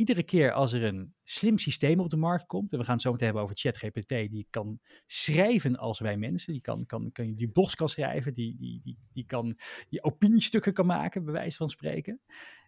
iedere 0.00 0.22
keer 0.22 0.52
als 0.52 0.72
er 0.72 0.84
een 0.84 1.14
slim 1.24 1.58
systeem 1.58 2.00
op 2.00 2.10
de 2.10 2.16
markt 2.16 2.46
komt, 2.46 2.72
en 2.72 2.78
we 2.78 2.84
gaan 2.84 2.94
het 2.94 3.02
zo 3.02 3.10
meteen 3.10 3.26
hebben 3.26 3.44
over 3.44 3.56
ChatGPT, 3.58 4.08
die 4.08 4.46
kan 4.50 4.80
schrijven 5.06 5.76
als 5.76 5.98
wij 5.98 6.16
mensen, 6.16 6.52
die 6.52 6.62
kan, 6.62 6.86
kan, 6.86 7.12
kan 7.12 7.34
die 7.34 7.48
blogs 7.48 7.74
schrijven, 7.84 8.34
die, 8.34 8.56
die, 8.56 8.80
die, 8.82 8.98
die 9.12 9.24
kan 9.24 9.58
die 9.88 10.02
opiniestukken 10.02 10.72
kan 10.72 10.86
maken, 10.86 11.24
bij 11.24 11.32
wijze 11.32 11.56
van 11.56 11.70
spreken. 11.70 12.20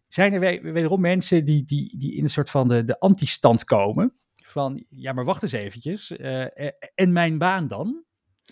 Zijn 0.09 0.33
er 0.33 0.41
wederom 0.73 1.01
mensen 1.01 1.45
die, 1.45 1.65
die, 1.65 1.99
die 1.99 2.15
in 2.15 2.23
een 2.23 2.31
soort 2.31 2.51
van 2.51 2.69
de, 2.69 2.85
de 2.85 2.99
antistand 2.99 3.65
komen, 3.65 4.15
van 4.45 4.85
ja, 4.89 5.13
maar 5.13 5.25
wacht 5.25 5.43
eens 5.43 5.53
eventjes, 5.53 6.11
uh, 6.11 6.47
en 6.95 7.13
mijn 7.13 7.39
baan 7.39 7.69
dan? 7.69 8.05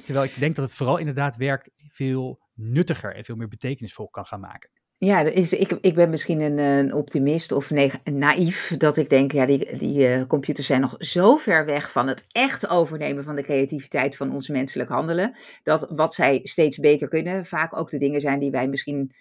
Terwijl 0.05 0.25
ik 0.25 0.39
denk 0.39 0.57
dat 0.57 0.65
het 0.65 0.75
vooral 0.75 0.97
inderdaad 0.97 1.37
werk 1.37 1.71
veel 1.77 2.49
nuttiger 2.55 3.15
en 3.15 3.25
veel 3.25 3.37
meer 3.37 3.49
betekenisvol 3.49 4.09
kan 4.09 4.27
gaan 4.27 4.41
maken. 4.41 4.71
Ja, 5.03 5.21
is, 5.21 5.53
ik, 5.53 5.79
ik 5.81 5.95
ben 5.95 6.11
misschien 6.11 6.41
een, 6.41 6.59
een 6.59 6.95
optimist 6.95 7.53
of 7.53 7.71
naïef 8.05 8.77
dat 8.77 8.97
ik 8.97 9.11
denk, 9.11 9.33
ja, 9.33 9.47
die, 9.47 9.77
die 9.77 10.09
uh, 10.09 10.27
computers 10.27 10.67
zijn 10.67 10.81
nog 10.81 10.95
zo 10.99 11.37
ver 11.37 11.65
weg 11.65 11.93
van 11.93 12.09
het 12.09 12.25
echt 12.33 12.69
overnemen 12.69 13.25
van 13.25 13.37
de 13.37 13.43
creativiteit 13.43 14.17
van 14.17 14.33
ons 14.33 14.49
menselijk 14.49 14.89
handelen, 14.89 15.35
dat 15.63 15.91
wat 15.91 16.15
zij 16.15 16.41
steeds 16.43 16.79
beter 16.79 17.09
kunnen, 17.09 17.47
vaak 17.47 17.77
ook 17.77 17.91
de 17.91 17.99
dingen 17.99 18.21
zijn 18.21 18.41
die 18.41 18.51
wij 18.51 18.69
misschien, 18.69 19.13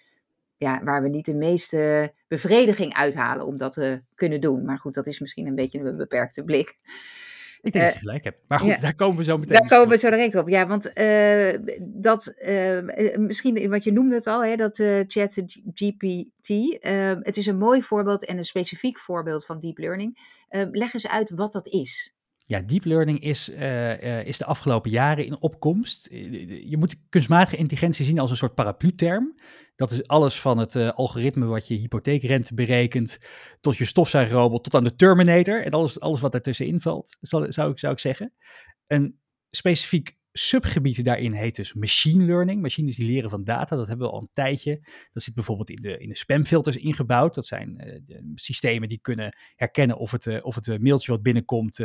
ja, 0.56 0.80
waar 0.84 1.02
we 1.02 1.08
niet 1.08 1.26
de 1.26 1.34
meeste 1.34 2.12
bevrediging 2.28 2.94
uithalen 2.94 3.46
om 3.46 3.56
dat 3.56 3.72
te 3.72 4.02
kunnen 4.14 4.40
doen. 4.40 4.64
Maar 4.64 4.78
goed, 4.78 4.94
dat 4.94 5.06
is 5.06 5.20
misschien 5.20 5.46
een 5.46 5.54
beetje 5.54 5.78
een 5.78 5.96
beperkte 5.96 6.44
blik. 6.44 6.76
Ik 7.62 7.72
denk 7.72 7.84
dat 7.84 7.92
je 7.92 7.98
eh, 7.98 8.02
gelijk 8.02 8.24
hebt. 8.24 8.38
Maar 8.48 8.60
goed, 8.60 8.80
daar 8.80 8.94
komen 8.94 9.16
we 9.16 9.24
zo 9.24 9.38
meteen 9.38 9.56
Daar 9.58 9.68
komen 9.68 9.88
we 9.88 9.96
zo 9.96 10.10
direct 10.10 10.34
op. 10.34 10.48
Ja, 10.48 10.66
want 10.66 10.90
uh, 10.98 11.76
dat, 11.80 12.34
uh, 12.38 13.16
misschien 13.16 13.68
wat 13.68 13.84
je 13.84 13.92
noemde 13.92 14.14
het 14.14 14.26
al, 14.26 14.44
hè, 14.44 14.56
dat 14.56 14.78
uh, 14.78 15.04
chat 15.06 15.38
GPT. 15.74 16.48
het 17.24 17.36
is 17.36 17.46
een 17.46 17.58
mooi 17.58 17.82
voorbeeld 17.82 18.24
en 18.24 18.36
een 18.36 18.44
specifiek 18.44 18.98
voorbeeld 18.98 19.46
van 19.46 19.58
deep 19.58 19.78
learning. 19.78 20.18
leg 20.70 20.94
eens 20.94 21.08
uit 21.08 21.30
wat 21.30 21.52
dat 21.52 21.66
is. 21.66 22.14
Ja, 22.50 22.60
deep 22.60 22.84
learning 22.84 23.20
is, 23.20 23.48
is 24.24 24.38
de 24.38 24.44
afgelopen 24.44 24.90
jaren 24.90 25.24
in 25.24 25.40
opkomst. 25.40 26.08
Je 26.64 26.76
moet 26.78 26.96
kunstmatige 27.08 27.56
intelligentie 27.56 28.04
zien 28.04 28.18
als 28.18 28.30
een 28.30 28.36
soort 28.36 28.54
paraplu-term. 28.54 29.34
Dat 29.76 29.90
is 29.90 30.06
alles 30.06 30.40
van 30.40 30.58
het 30.58 30.76
algoritme 30.76 31.46
wat 31.46 31.68
je 31.68 31.74
hypotheekrente 31.74 32.54
berekent, 32.54 33.18
tot 33.60 33.76
je 33.76 33.84
stofzuigrobot, 33.84 34.64
tot 34.64 34.74
aan 34.74 34.84
de 34.84 34.96
Terminator 34.96 35.64
en 35.64 35.70
alles, 35.70 36.00
alles 36.00 36.20
wat 36.20 36.34
ertussenin 36.34 36.80
valt, 36.80 37.16
zou, 37.20 37.52
zou, 37.52 37.70
ik, 37.70 37.78
zou 37.78 37.92
ik 37.92 37.98
zeggen. 37.98 38.32
Een 38.86 39.20
specifiek 39.50 40.18
subgebied 40.40 41.04
daarin 41.04 41.32
heet 41.32 41.56
dus 41.56 41.74
machine 41.74 42.24
learning. 42.24 42.62
Machines 42.62 42.96
die 42.96 43.06
leren 43.06 43.30
van 43.30 43.44
data, 43.44 43.76
dat 43.76 43.88
hebben 43.88 44.06
we 44.06 44.12
al 44.12 44.20
een 44.20 44.30
tijdje. 44.32 44.80
Dat 45.12 45.22
zit 45.22 45.34
bijvoorbeeld 45.34 45.70
in 45.70 45.80
de, 45.80 45.98
in 45.98 46.08
de 46.08 46.16
spamfilters 46.16 46.76
ingebouwd. 46.76 47.34
Dat 47.34 47.46
zijn 47.46 48.00
uh, 48.06 48.18
systemen 48.34 48.88
die 48.88 49.00
kunnen 49.00 49.36
herkennen 49.56 49.96
of 49.96 50.10
het, 50.10 50.26
uh, 50.26 50.44
of 50.44 50.54
het 50.54 50.82
mailtje 50.82 51.12
wat 51.12 51.22
binnenkomt, 51.22 51.80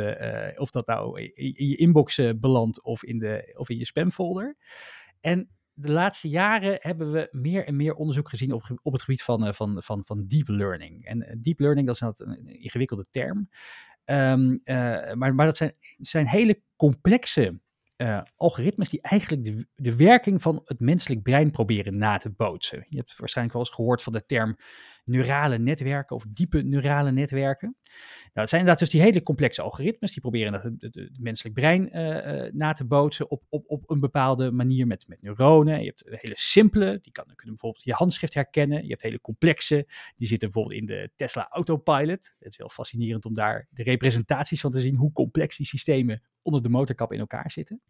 of 0.56 0.70
dat 0.70 0.86
nou 0.86 1.20
in, 1.20 1.68
je 1.68 1.76
inbox 1.76 2.20
belandt 2.36 2.82
of 2.82 3.04
in, 3.04 3.18
de, 3.18 3.54
of 3.56 3.68
in 3.68 3.78
je 3.78 3.86
spamfolder. 3.86 4.56
En 5.20 5.50
de 5.72 5.92
laatste 5.92 6.28
jaren 6.28 6.78
hebben 6.80 7.12
we 7.12 7.28
meer 7.30 7.66
en 7.66 7.76
meer 7.76 7.94
onderzoek 7.94 8.28
gezien 8.28 8.52
op, 8.52 8.78
op 8.82 8.92
het 8.92 9.02
gebied 9.02 9.22
van, 9.22 9.54
van, 9.54 9.82
van, 9.82 10.04
van 10.04 10.26
deep 10.26 10.48
learning. 10.48 11.04
En 11.04 11.38
deep 11.42 11.58
learning, 11.58 11.86
dat 11.86 11.94
is 11.94 12.00
een, 12.00 12.46
ingewikkelde 12.46 13.06
term. 13.10 13.48
Uh, 14.04 14.34
maar, 15.12 15.34
maar 15.34 15.46
dat 15.46 15.56
zijn, 15.56 15.72
zijn 15.96 16.26
hele 16.26 16.62
complexe 16.76 17.60
uh, 17.96 18.22
algoritmes 18.36 18.88
die 18.88 19.00
eigenlijk 19.00 19.44
de, 19.44 19.66
de 19.74 19.96
werking 19.96 20.42
van 20.42 20.62
het 20.64 20.80
menselijk 20.80 21.22
brein 21.22 21.50
proberen 21.50 21.98
na 21.98 22.16
te 22.16 22.30
bootsen. 22.30 22.86
Je 22.88 22.96
hebt 22.96 23.16
waarschijnlijk 23.16 23.56
wel 23.56 23.66
eens 23.66 23.74
gehoord 23.74 24.02
van 24.02 24.12
de 24.12 24.26
term 24.26 24.56
neurale 25.06 25.58
netwerken 25.58 26.16
of 26.16 26.24
diepe 26.28 26.62
neurale 26.62 27.12
netwerken. 27.12 27.76
Nou, 28.36 28.48
het 28.48 28.48
zijn 28.48 28.60
inderdaad 28.60 28.78
dus 28.78 28.88
die 28.88 29.00
hele 29.00 29.22
complexe 29.22 29.62
algoritmes 29.62 30.12
die 30.12 30.20
proberen 30.20 30.52
het, 30.52 30.72
het, 30.78 31.18
menselijk 31.18 31.54
brein 31.54 31.96
uh, 31.96 32.44
uh, 32.44 32.52
na 32.52 32.72
te 32.72 32.84
bootsen 32.84 33.30
op, 33.30 33.42
op, 33.48 33.64
op 33.66 33.90
een 33.90 34.00
bepaalde 34.00 34.52
manier 34.52 34.86
met, 34.86 35.08
met 35.08 35.22
neuronen. 35.22 35.80
Je 35.80 35.86
hebt 35.86 36.22
hele 36.22 36.34
simpele, 36.36 36.98
die 37.02 37.12
kan, 37.12 37.24
kunnen 37.24 37.54
bijvoorbeeld 37.54 37.84
je 37.84 37.92
handschrift 37.92 38.34
herkennen. 38.34 38.82
Je 38.82 38.88
hebt 38.88 39.02
hele 39.02 39.20
complexe, 39.20 39.86
die 40.16 40.28
zitten 40.28 40.50
bijvoorbeeld 40.50 40.80
in 40.80 40.86
de 40.86 41.10
Tesla 41.14 41.48
Autopilot. 41.50 42.34
Het 42.38 42.52
is 42.52 42.56
heel 42.56 42.68
fascinerend 42.68 43.24
om 43.24 43.34
daar 43.34 43.68
de 43.70 43.82
representaties 43.82 44.60
van 44.60 44.70
te 44.70 44.80
zien, 44.80 44.96
hoe 44.96 45.12
complex 45.12 45.56
die 45.56 45.66
systemen 45.66 46.22
onder 46.42 46.62
de 46.62 46.68
motorkap 46.68 47.12
in 47.12 47.18
elkaar 47.18 47.50
zitten. 47.50 47.80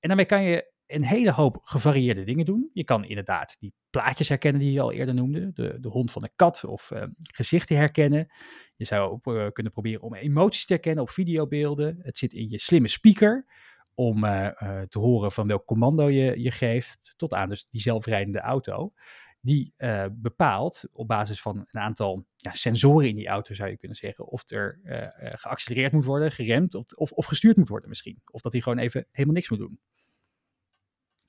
En 0.00 0.08
daarmee 0.08 0.26
kan 0.26 0.42
je 0.42 0.74
een 0.86 1.04
hele 1.04 1.32
hoop 1.32 1.58
gevarieerde 1.62 2.24
dingen 2.24 2.44
doen. 2.44 2.70
Je 2.72 2.84
kan 2.84 3.04
inderdaad 3.04 3.56
die 3.58 3.74
plaatjes 3.90 4.28
herkennen 4.28 4.60
die 4.60 4.72
je 4.72 4.80
al 4.80 4.92
eerder 4.92 5.14
noemde. 5.14 5.52
De, 5.52 5.80
de 5.80 5.88
hond 5.88 6.12
van 6.12 6.22
een 6.22 6.32
kat 6.36 6.64
of 6.64 6.90
uh, 6.90 7.02
gezichten 7.16 7.76
herkennen. 7.76 8.32
Je 8.76 8.84
zou 8.84 9.10
ook 9.10 9.26
uh, 9.26 9.46
kunnen 9.52 9.72
proberen 9.72 10.02
om 10.02 10.14
emoties 10.14 10.66
te 10.66 10.72
herkennen 10.72 11.02
op 11.02 11.10
videobeelden. 11.10 11.98
Het 12.02 12.18
zit 12.18 12.32
in 12.32 12.48
je 12.48 12.58
slimme 12.58 12.88
speaker 12.88 13.46
om 13.94 14.24
uh, 14.24 14.48
te 14.88 14.98
horen 14.98 15.32
van 15.32 15.46
welk 15.46 15.64
commando 15.64 16.08
je, 16.08 16.42
je 16.42 16.50
geeft. 16.50 17.14
Tot 17.16 17.34
aan 17.34 17.48
dus 17.48 17.66
die 17.70 17.80
zelfrijdende 17.80 18.40
auto. 18.40 18.92
Die 19.40 19.74
bepaalt 20.12 20.84
op 20.92 21.08
basis 21.08 21.40
van 21.40 21.56
een 21.56 21.80
aantal 21.80 22.26
ja, 22.36 22.52
sensoren 22.52 23.08
in 23.08 23.16
die 23.16 23.28
auto 23.28 23.54
zou 23.54 23.70
je 23.70 23.76
kunnen 23.76 23.96
zeggen. 23.96 24.26
Of 24.26 24.50
er 24.50 24.80
geaccelereerd 25.18 25.92
moet 25.92 26.04
worden, 26.04 26.32
geremd 26.32 26.74
of, 26.74 27.12
of 27.12 27.26
gestuurd 27.26 27.56
moet 27.56 27.68
worden 27.68 27.88
misschien. 27.88 28.20
Of 28.30 28.40
dat 28.40 28.52
hij 28.52 28.60
gewoon 28.60 28.78
even 28.78 29.06
helemaal 29.10 29.34
niks 29.34 29.50
moet 29.50 29.58
doen. 29.58 29.80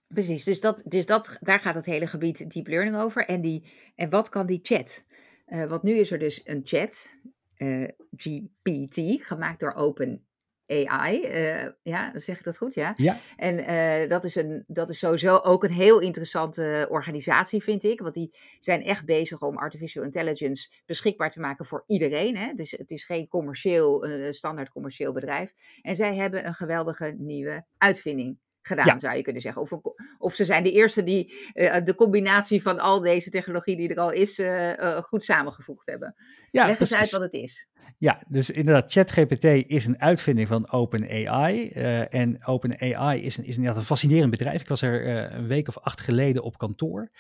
Precies, 0.07 0.43
dus, 0.43 0.61
dat, 0.61 0.81
dus 0.85 1.05
dat, 1.05 1.37
daar 1.39 1.59
gaat 1.59 1.75
het 1.75 1.85
hele 1.85 2.07
gebied 2.07 2.53
deep 2.53 2.67
learning 2.67 2.97
over. 2.97 3.25
En, 3.25 3.41
die, 3.41 3.71
en 3.95 4.09
wat 4.09 4.29
kan 4.29 4.45
die 4.45 4.59
chat? 4.63 5.05
Uh, 5.47 5.69
want 5.69 5.83
nu 5.83 5.97
is 5.97 6.11
er 6.11 6.19
dus 6.19 6.41
een 6.43 6.61
chat, 6.63 7.09
uh, 7.57 7.83
eh, 7.83 7.89
GPT, 8.15 9.25
gemaakt 9.25 9.59
door 9.59 9.73
Open 9.73 10.25
AI. 10.67 11.21
Uh, 11.21 11.63
eh, 11.63 11.71
ja, 11.83 12.19
zeg 12.19 12.37
ik 12.37 12.43
dat 12.43 12.57
goed? 12.57 12.73
Ja. 12.73 12.93
ja. 12.97 13.17
En 13.35 14.09
dat, 14.09 14.23
is 14.23 14.35
een, 14.35 14.63
dat 14.67 14.89
is 14.89 14.99
sowieso 14.99 15.37
ook 15.37 15.63
een 15.63 15.71
heel 15.71 15.99
interessante 15.99 16.87
organisatie, 16.89 17.63
vind 17.63 17.83
ik. 17.83 17.99
Want 18.01 18.13
die 18.13 18.35
zijn 18.59 18.83
echt 18.83 19.05
bezig 19.05 19.41
om 19.41 19.57
artificial 19.57 20.03
intelligence 20.03 20.71
beschikbaar 20.85 21.31
te 21.31 21.39
maken 21.39 21.65
voor 21.65 21.83
iedereen. 21.87 22.37
Hè? 22.37 22.47
Het, 22.47 22.59
is, 22.59 22.77
het 22.77 22.91
is 22.91 23.03
geen 23.03 23.27
commercieel, 23.27 24.07
standaard 24.29 24.69
commercieel 24.69 25.13
bedrijf. 25.13 25.53
En 25.81 25.95
zij 25.95 26.15
hebben 26.15 26.45
een 26.45 26.53
geweldige 26.53 27.15
nieuwe 27.17 27.65
uitvinding 27.77 28.37
gedaan, 28.67 28.99
zou 28.99 29.15
je 29.15 29.21
kunnen 29.21 29.41
zeggen. 29.41 29.61
Of, 29.61 29.71
of 30.17 30.35
ze 30.35 30.45
zijn 30.45 30.63
de 30.63 30.71
eerste 30.71 31.03
die 31.03 31.33
uh, 31.53 31.75
de 31.83 31.95
combinatie 31.95 32.61
van 32.61 32.79
al 32.79 33.01
deze 33.01 33.29
technologie 33.29 33.77
die 33.77 33.89
er 33.89 33.99
al 33.99 34.11
is, 34.11 34.39
uh, 34.39 34.77
uh, 34.77 35.01
goed 35.01 35.23
samengevoegd 35.23 35.85
hebben. 35.85 36.15
Ja, 36.51 36.65
Leg 36.65 36.79
eens 36.79 36.93
uit 36.93 37.11
wat 37.11 37.21
het 37.21 37.33
is. 37.33 37.67
Ja, 37.97 38.23
dus 38.27 38.49
inderdaad, 38.49 38.91
ChatGPT 38.91 39.43
is 39.43 39.85
een 39.85 40.01
uitvinding 40.01 40.47
van 40.47 40.71
OpenAI. 40.71 41.69
En 42.09 42.45
OpenAI 42.45 43.21
is, 43.21 43.37
een, 43.37 43.43
is 43.43 43.55
inderdaad 43.55 43.77
een 43.77 43.87
fascinerend 43.87 44.31
bedrijf. 44.31 44.61
Ik 44.61 44.67
was 44.67 44.81
er 44.81 45.07
een 45.33 45.47
week 45.47 45.67
of 45.67 45.77
acht 45.77 46.01
geleden 46.01 46.43
op 46.43 46.57
kantoor. 46.57 47.11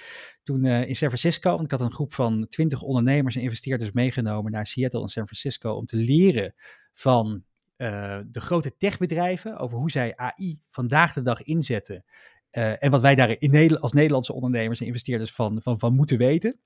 Toen 0.43 0.65
in 0.65 0.95
San 0.95 1.07
Francisco, 1.07 1.49
want 1.49 1.63
ik 1.63 1.71
had 1.71 1.81
een 1.81 1.93
groep 1.93 2.13
van 2.13 2.47
twintig 2.49 2.81
ondernemers 2.81 3.35
en 3.35 3.41
investeerders 3.41 3.91
meegenomen 3.91 4.51
naar 4.51 4.65
Seattle 4.65 5.01
en 5.01 5.07
San 5.07 5.27
Francisco 5.27 5.71
om 5.71 5.85
te 5.85 5.97
leren 5.97 6.53
van 6.93 7.43
uh, 7.77 8.19
de 8.25 8.41
grote 8.41 8.77
techbedrijven 8.77 9.57
over 9.57 9.77
hoe 9.77 9.91
zij 9.91 10.15
AI 10.15 10.59
vandaag 10.69 11.13
de 11.13 11.21
dag 11.21 11.41
inzetten. 11.41 12.03
Uh, 12.51 12.83
en 12.83 12.91
wat 12.91 13.01
wij 13.01 13.15
daar 13.15 13.35
in 13.39 13.51
Nederland, 13.51 13.81
als 13.81 13.93
Nederlandse 13.93 14.33
ondernemers 14.33 14.79
en 14.79 14.85
investeerders 14.85 15.31
van, 15.31 15.61
van, 15.61 15.79
van 15.79 15.93
moeten 15.93 16.17
weten. 16.17 16.59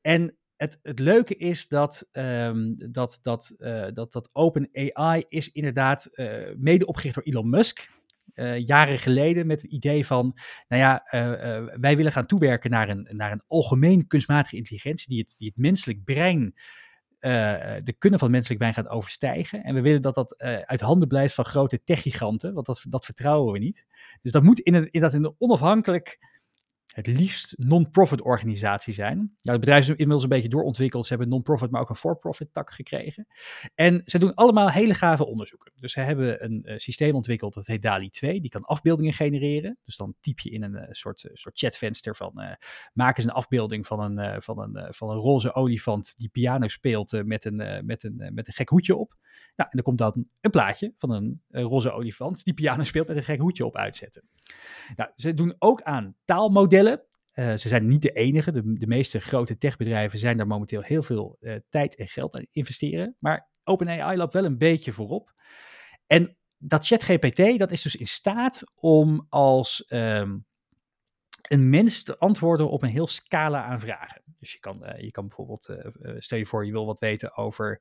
En 0.00 0.36
het, 0.56 0.78
het 0.82 0.98
leuke 0.98 1.36
is 1.36 1.68
dat, 1.68 2.08
um, 2.12 2.74
dat, 2.92 3.18
dat, 3.22 3.54
uh, 3.58 3.86
dat, 3.92 4.12
dat 4.12 4.28
Open 4.32 4.68
AI 4.72 5.24
is 5.28 5.52
inderdaad 5.52 6.10
mede 6.56 6.86
opgericht 6.86 7.14
door 7.14 7.24
Elon 7.24 7.48
Musk. 7.48 7.90
jaren 8.56 8.98
geleden 8.98 9.46
met 9.46 9.62
het 9.62 9.70
idee 9.70 10.06
van, 10.06 10.38
nou 10.68 10.82
ja, 10.82 11.02
wij 11.80 11.96
willen 11.96 12.12
gaan 12.12 12.26
toewerken 12.26 12.70
naar 12.70 12.88
een, 12.88 13.08
naar 13.10 13.32
een 13.32 13.42
algemeen 13.46 14.06
kunstmatige 14.06 14.56
intelligentie 14.56 15.08
die 15.08 15.18
het, 15.18 15.34
die 15.38 15.48
het 15.48 15.56
menselijk 15.56 16.04
brein 16.04 16.54
de 17.84 17.94
kunnen 17.98 18.18
van 18.18 18.30
menselijk 18.30 18.60
brein 18.60 18.74
gaat 18.74 18.88
overstijgen. 18.88 19.62
En 19.62 19.74
we 19.74 19.80
willen 19.80 20.02
dat 20.02 20.14
dat 20.14 20.34
uh, 20.38 20.58
uit 20.58 20.80
handen 20.80 21.08
blijft 21.08 21.34
van 21.34 21.44
grote 21.44 21.82
techgiganten, 21.84 22.54
want 22.54 22.66
dat, 22.66 22.84
dat 22.88 23.04
vertrouwen 23.04 23.52
we 23.52 23.58
niet. 23.58 23.86
Dus 24.20 24.32
dat 24.32 24.42
moet 24.42 24.58
in 24.58 24.90
in 24.90 25.00
dat 25.00 25.14
in 25.14 25.24
een 25.24 25.34
onafhankelijk 25.38 26.18
het 26.96 27.06
liefst 27.06 27.54
non-profit 27.58 28.22
organisatie 28.22 28.94
zijn. 28.94 29.16
Nou, 29.16 29.30
het 29.40 29.60
bedrijf 29.60 29.82
is 29.82 29.88
inmiddels 29.88 30.22
een 30.22 30.28
beetje 30.28 30.48
doorontwikkeld. 30.48 31.06
Ze 31.06 31.12
hebben 31.12 31.28
non-profit, 31.28 31.70
maar 31.70 31.80
ook 31.80 31.88
een 31.88 31.96
for-profit 31.96 32.52
tak 32.52 32.72
gekregen. 32.72 33.26
En 33.74 34.02
ze 34.04 34.18
doen 34.18 34.34
allemaal 34.34 34.70
hele 34.70 34.94
gave 34.94 35.26
onderzoeken. 35.26 35.72
Dus 35.74 35.92
ze 35.92 36.00
hebben 36.00 36.44
een 36.44 36.62
uh, 36.64 36.76
systeem 36.76 37.14
ontwikkeld, 37.14 37.54
dat 37.54 37.66
heet 37.66 37.82
DALI 37.82 38.10
2. 38.10 38.40
Die 38.40 38.50
kan 38.50 38.62
afbeeldingen 38.62 39.12
genereren. 39.12 39.78
Dus 39.84 39.96
dan 39.96 40.14
typ 40.20 40.40
je 40.40 40.50
in 40.50 40.62
een 40.62 40.74
uh, 40.74 40.82
soort, 40.90 41.28
soort 41.32 41.58
chatvenster 41.58 42.16
van... 42.16 42.56
Maak 42.92 43.16
eens 43.16 43.26
een 43.26 43.32
afbeelding 43.32 43.86
van 43.86 44.18
een, 44.18 44.42
van 44.42 44.60
een, 44.60 44.94
van 44.94 45.10
een 45.10 45.16
roze 45.16 45.54
olifant 45.54 46.16
die 46.16 46.28
piano 46.28 46.68
speelt 46.68 47.24
met, 47.24 47.44
een, 47.44 47.82
met, 47.86 48.02
een, 48.02 48.30
met 48.34 48.46
een 48.46 48.52
gek 48.52 48.68
hoedje 48.68 48.96
op. 48.96 49.16
Nou, 49.56 49.70
en 49.70 49.76
dan 49.76 49.82
komt 49.82 49.98
dan 49.98 50.26
een 50.40 50.50
plaatje 50.50 50.94
van 50.98 51.10
een 51.10 51.42
roze 51.50 51.92
olifant 51.92 52.44
die 52.44 52.54
piano 52.54 52.84
speelt 52.84 53.08
met 53.08 53.16
een 53.16 53.22
gek 53.22 53.40
hoedje 53.40 53.66
op 53.66 53.76
uitzetten. 53.76 54.28
Nou, 54.96 55.10
ze 55.14 55.34
doen 55.34 55.54
ook 55.58 55.82
aan 55.82 56.16
taalmodellen. 56.24 57.02
Uh, 57.34 57.54
ze 57.54 57.68
zijn 57.68 57.86
niet 57.86 58.02
de 58.02 58.12
enige. 58.12 58.52
De, 58.52 58.72
de, 58.72 58.86
meeste 58.86 59.20
grote 59.20 59.56
techbedrijven 59.56 60.18
zijn 60.18 60.36
daar 60.36 60.46
momenteel 60.46 60.82
heel 60.82 61.02
veel 61.02 61.36
uh, 61.40 61.56
tijd 61.68 61.96
en 61.96 62.08
geld 62.08 62.36
aan 62.36 62.46
investeren. 62.50 63.16
Maar 63.18 63.50
OpenAI 63.64 64.16
loopt 64.16 64.32
wel 64.32 64.44
een 64.44 64.58
beetje 64.58 64.92
voorop. 64.92 65.34
En 66.06 66.36
dat 66.56 66.86
ChatGPT, 66.86 67.58
dat 67.58 67.72
is 67.72 67.82
dus 67.82 67.96
in 67.96 68.06
staat 68.06 68.62
om 68.74 69.26
als 69.28 69.84
um, 69.88 70.46
een 71.48 71.70
mens 71.70 72.02
te 72.02 72.18
antwoorden 72.18 72.70
op 72.70 72.82
een 72.82 72.88
heel 72.88 73.06
scala 73.06 73.64
aan 73.64 73.80
vragen. 73.80 74.22
Dus 74.38 74.52
je 74.52 74.58
kan, 74.58 74.82
uh, 74.84 75.00
je 75.00 75.10
kan 75.10 75.26
bijvoorbeeld, 75.26 75.68
uh, 75.68 76.14
stel 76.18 76.38
je 76.38 76.46
voor 76.46 76.66
je 76.66 76.72
wil 76.72 76.86
wat 76.86 76.98
weten 76.98 77.36
over 77.36 77.80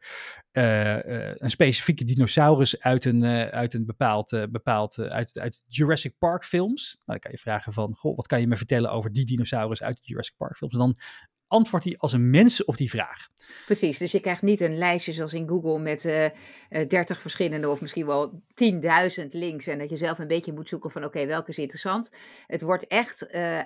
een 0.51 1.51
specifieke 1.51 2.03
dinosaurus 2.03 2.79
uit 2.79 3.05
een, 3.05 3.25
uit 3.51 3.73
een 3.73 3.85
bepaald, 3.85 4.47
bepaald 4.51 4.99
uit, 4.99 5.39
uit 5.39 5.61
Jurassic 5.67 6.17
Park 6.17 6.45
films. 6.45 6.83
Nou, 6.91 7.03
dan 7.05 7.19
kan 7.19 7.31
je 7.31 7.37
vragen 7.37 7.73
van, 7.73 7.95
goh, 7.95 8.15
wat 8.15 8.27
kan 8.27 8.39
je 8.39 8.47
me 8.47 8.57
vertellen 8.57 8.91
over 8.91 9.13
die 9.13 9.25
dinosaurus 9.25 9.83
uit 9.83 9.95
de 9.95 10.01
Jurassic 10.03 10.35
Park 10.37 10.57
films? 10.57 10.75
Dan 10.75 10.97
antwoordt 11.55 11.85
hij 11.85 11.95
als 11.97 12.13
een 12.13 12.29
mens 12.29 12.63
op 12.63 12.77
die 12.77 12.89
vraag. 12.89 13.27
Precies, 13.65 13.97
dus 13.97 14.11
je 14.11 14.19
krijgt 14.19 14.41
niet 14.41 14.59
een 14.59 14.77
lijstje 14.77 15.11
zoals 15.11 15.33
in 15.33 15.47
Google 15.47 15.79
met 15.79 16.05
uh, 16.05 16.23
uh, 16.23 16.29
30 16.87 17.21
verschillende 17.21 17.69
of 17.69 17.81
misschien 17.81 18.05
wel 18.05 18.41
10.000 19.21 19.25
links 19.29 19.67
en 19.67 19.77
dat 19.77 19.89
je 19.89 19.97
zelf 19.97 20.19
een 20.19 20.27
beetje 20.27 20.53
moet 20.53 20.69
zoeken 20.69 20.91
van 20.91 21.03
oké, 21.03 21.25
welke 21.25 21.49
is 21.49 21.57
interessant. 21.57 22.11
Het 22.47 22.61
wordt 22.61 22.87
echt, 22.87 23.23
uh, 23.23 23.61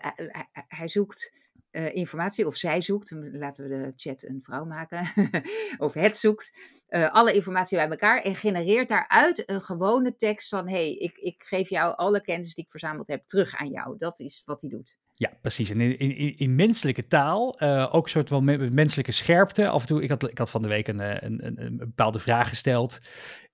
hij 0.67 0.87
zoekt 0.87 1.33
uh, 1.71 1.95
informatie, 1.95 2.47
of 2.47 2.55
zij 2.55 2.81
zoekt, 2.81 3.11
laten 3.31 3.63
we 3.63 3.69
de 3.69 3.93
chat 3.95 4.23
een 4.23 4.41
vrouw 4.41 4.65
maken, 4.65 5.11
of 5.77 5.93
het 5.93 6.17
zoekt, 6.17 6.57
uh, 6.89 7.13
alle 7.13 7.33
informatie 7.33 7.77
bij 7.77 7.89
elkaar 7.89 8.21
en 8.21 8.35
genereert 8.35 8.87
daaruit 8.87 9.49
een 9.49 9.61
gewone 9.61 10.15
tekst 10.15 10.49
van, 10.49 10.69
hey, 10.69 10.93
ik, 10.93 11.17
ik 11.17 11.43
geef 11.43 11.69
jou 11.69 11.95
alle 11.95 12.21
kennis 12.21 12.53
die 12.53 12.63
ik 12.63 12.71
verzameld 12.71 13.07
heb 13.07 13.27
terug 13.27 13.55
aan 13.55 13.69
jou. 13.69 13.95
Dat 13.97 14.19
is 14.19 14.41
wat 14.45 14.61
hij 14.61 14.69
doet. 14.69 14.97
Ja, 15.13 15.31
precies. 15.41 15.69
En 15.69 15.81
in, 15.81 15.97
in, 15.97 16.37
in 16.37 16.55
menselijke 16.55 17.07
taal, 17.07 17.63
uh, 17.63 17.95
ook 17.95 18.03
een 18.03 18.09
soort 18.09 18.29
van 18.29 18.73
menselijke 18.73 19.11
scherpte. 19.11 19.67
Af 19.67 19.81
en 19.81 19.87
toe, 19.87 20.03
ik 20.03 20.09
had, 20.09 20.29
ik 20.29 20.37
had 20.37 20.49
van 20.49 20.61
de 20.61 20.67
week 20.67 20.87
een, 20.87 21.25
een, 21.25 21.45
een, 21.45 21.65
een 21.65 21.77
bepaalde 21.77 22.19
vraag 22.19 22.49
gesteld. 22.49 22.99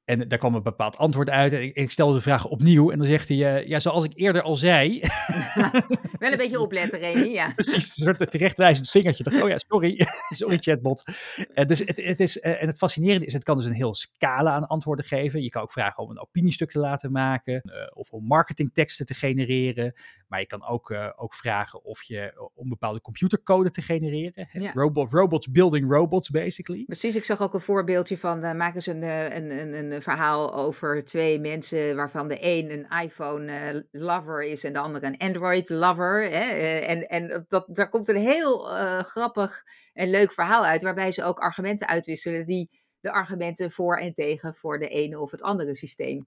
En 0.06 0.28
daar 0.28 0.40
kwam 0.40 0.56
een 0.56 0.64
bepaald 0.64 0.98
antwoord 0.98 1.30
uit. 1.30 1.54
En 1.54 1.62
ik, 1.62 1.76
ik 1.76 1.92
stelde 1.92 2.14
de 2.14 2.22
vraag 2.22 2.46
opnieuw. 2.46 2.92
En 2.92 2.98
dan 2.98 3.08
zegt 3.08 3.28
hij, 3.28 3.38
uh, 3.38 3.68
ja, 3.68 3.80
zoals 3.80 4.06
ik 4.06 4.12
eerder 4.16 4.42
al 4.42 4.56
zei. 4.56 5.00
Wel 6.20 6.32
een 6.32 6.38
beetje 6.38 6.60
opletten, 6.60 7.00
Remy, 7.00 7.28
ja. 7.28 7.54
Precies, 7.56 7.98
een 7.98 8.04
soort 8.04 8.32
terechtwijzend 8.32 8.90
vingertje. 8.90 9.24
Dacht, 9.24 9.42
oh 9.42 9.50
ja, 9.50 9.58
sorry, 9.58 10.08
sorry 10.30 10.58
chatbot. 10.58 11.04
Uh, 11.56 11.66
dus 11.66 11.80
het, 11.80 11.98
het 11.98 12.20
is, 12.20 12.38
uh, 12.38 12.62
en 12.62 12.68
het 12.68 12.78
fascinerende 12.78 13.26
is, 13.26 13.34
het 13.34 13.44
kan 13.44 13.58
dus 13.58 13.66
een 13.66 13.74
heel 13.74 13.96
scala 13.96 14.52
aan 14.52 14.68
antwoorden 14.68 15.06
geven. 15.06 15.42
Je 15.42 15.50
kan 15.50 15.62
ook 15.62 15.72
vragen 15.72 16.04
om 16.04 16.10
een 16.10 16.22
opiniestuk 16.22 16.72
te 16.72 16.80
laten 16.80 17.12
maken. 17.12 17.64
of 17.94 18.10
om 18.10 18.26
marketingteksten 18.26 19.06
te 19.06 19.14
genereren. 19.14 19.94
Maar 20.28 20.40
je 20.40 20.46
kan 20.46 20.66
ook, 20.66 20.94
ook 21.16 21.34
vragen 21.34 21.84
of 21.84 22.04
je 22.04 22.50
om 22.54 22.70
bepaalde 22.70 23.02
computercode 23.02 23.72
te 23.72 23.82
genereren. 23.82 24.50
Ja. 24.52 24.72
Robot, 24.74 25.12
robots 25.12 25.52
building 25.52 25.92
robots, 25.92 26.30
basically. 26.30 26.84
Precies, 26.86 27.16
ik 27.16 27.24
zag 27.24 27.42
ook 27.42 27.54
een 27.54 27.62
voorbeeldje 27.62 28.18
van, 28.18 28.40
maak 28.40 28.76
eens 28.76 28.88
een, 28.88 29.04
een, 29.04 29.52
een, 29.52 29.92
een 29.92 29.95
verhaal 30.02 30.54
over 30.54 31.04
twee 31.04 31.40
mensen 31.40 31.96
waarvan 31.96 32.28
de 32.28 32.38
een 32.40 32.72
een 32.72 33.04
iPhone 33.04 33.74
uh, 33.74 33.82
lover 33.92 34.44
is 34.44 34.64
en 34.64 34.74
de 34.74 34.80
andere 34.80 35.06
een 35.06 35.18
Android 35.18 35.70
lover. 35.70 36.22
Hè? 36.22 36.40
Eh, 36.40 36.90
en 36.90 37.08
en 37.08 37.46
dat, 37.48 37.66
daar 37.68 37.90
komt 37.90 38.08
een 38.08 38.16
heel 38.16 38.78
uh, 38.78 39.00
grappig 39.00 39.64
en 39.94 40.10
leuk 40.10 40.32
verhaal 40.32 40.66
uit, 40.66 40.82
waarbij 40.82 41.12
ze 41.12 41.24
ook 41.24 41.40
argumenten 41.40 41.88
uitwisselen 41.88 42.46
die 42.46 42.70
de 43.00 43.12
argumenten 43.12 43.72
voor 43.72 43.98
en 43.98 44.14
tegen 44.14 44.56
voor 44.56 44.80
de 44.80 44.88
ene 44.88 45.20
of 45.20 45.32
het 45.32 45.42
andere 45.42 45.76
systeem 45.76 46.26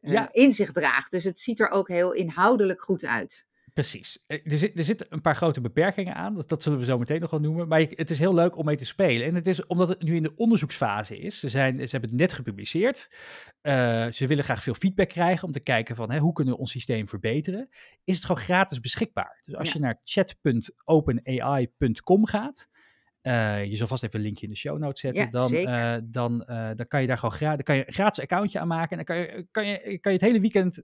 ja. 0.00 0.28
in 0.32 0.52
zich 0.52 0.72
draagt. 0.72 1.10
Dus 1.10 1.24
het 1.24 1.38
ziet 1.38 1.60
er 1.60 1.68
ook 1.68 1.88
heel 1.88 2.12
inhoudelijk 2.12 2.80
goed 2.80 3.04
uit. 3.04 3.47
Precies. 3.78 4.24
Er, 4.26 4.40
zit, 4.44 4.78
er 4.78 4.84
zitten 4.84 5.06
een 5.10 5.20
paar 5.20 5.36
grote 5.36 5.60
beperkingen 5.60 6.14
aan. 6.14 6.34
Dat, 6.34 6.48
dat 6.48 6.62
zullen 6.62 6.78
we 6.78 6.84
zo 6.84 6.98
meteen 6.98 7.20
nog 7.20 7.30
wel 7.30 7.40
noemen. 7.40 7.68
Maar 7.68 7.80
het 7.80 8.10
is 8.10 8.18
heel 8.18 8.34
leuk 8.34 8.56
om 8.56 8.64
mee 8.64 8.76
te 8.76 8.84
spelen. 8.84 9.26
En 9.26 9.34
het 9.34 9.46
is 9.46 9.66
omdat 9.66 9.88
het 9.88 10.02
nu 10.02 10.16
in 10.16 10.22
de 10.22 10.36
onderzoeksfase 10.36 11.18
is. 11.18 11.38
Ze, 11.38 11.48
zijn, 11.48 11.74
ze 11.74 11.88
hebben 11.88 12.10
het 12.10 12.18
net 12.18 12.32
gepubliceerd. 12.32 13.12
Uh, 13.62 14.06
ze 14.10 14.26
willen 14.26 14.44
graag 14.44 14.62
veel 14.62 14.74
feedback 14.74 15.08
krijgen 15.08 15.46
om 15.46 15.52
te 15.52 15.60
kijken 15.60 15.96
van 15.96 16.10
hè, 16.10 16.18
hoe 16.18 16.32
kunnen 16.32 16.54
we 16.54 16.60
ons 16.60 16.70
systeem 16.70 17.08
verbeteren. 17.08 17.68
Is 18.04 18.16
het 18.16 18.24
gewoon 18.24 18.42
gratis 18.42 18.80
beschikbaar. 18.80 19.40
Dus 19.44 19.56
als 19.56 19.68
ja. 19.68 19.74
je 19.74 19.80
naar 19.80 20.00
chat.openai.com 20.04 22.26
gaat. 22.26 22.68
Uh, 23.22 23.64
je 23.64 23.76
zal 23.76 23.86
vast 23.86 24.02
even 24.02 24.18
een 24.18 24.24
linkje 24.24 24.46
in 24.46 24.52
de 24.52 24.58
show 24.58 24.78
notes 24.78 25.00
zetten. 25.00 25.24
Ja, 25.24 25.30
dan, 25.30 25.54
uh, 25.54 25.96
dan, 26.04 26.38
dan 26.76 26.86
kan 26.88 27.00
je 27.00 27.06
daar 27.06 27.18
gewoon 27.18 27.34
gra 27.34 27.48
dan 27.48 27.62
kan 27.62 27.76
je 27.76 27.86
een 27.86 27.92
gratis 27.92 28.22
accountje 28.22 28.58
aanmaken. 28.58 28.98
En 28.98 29.04
dan 29.04 29.04
kan 29.04 29.16
je, 29.16 29.46
kan 29.50 29.66
je, 29.66 29.98
kan 29.98 30.12
je 30.12 30.18
het 30.18 30.26
hele 30.26 30.40
weekend 30.40 30.82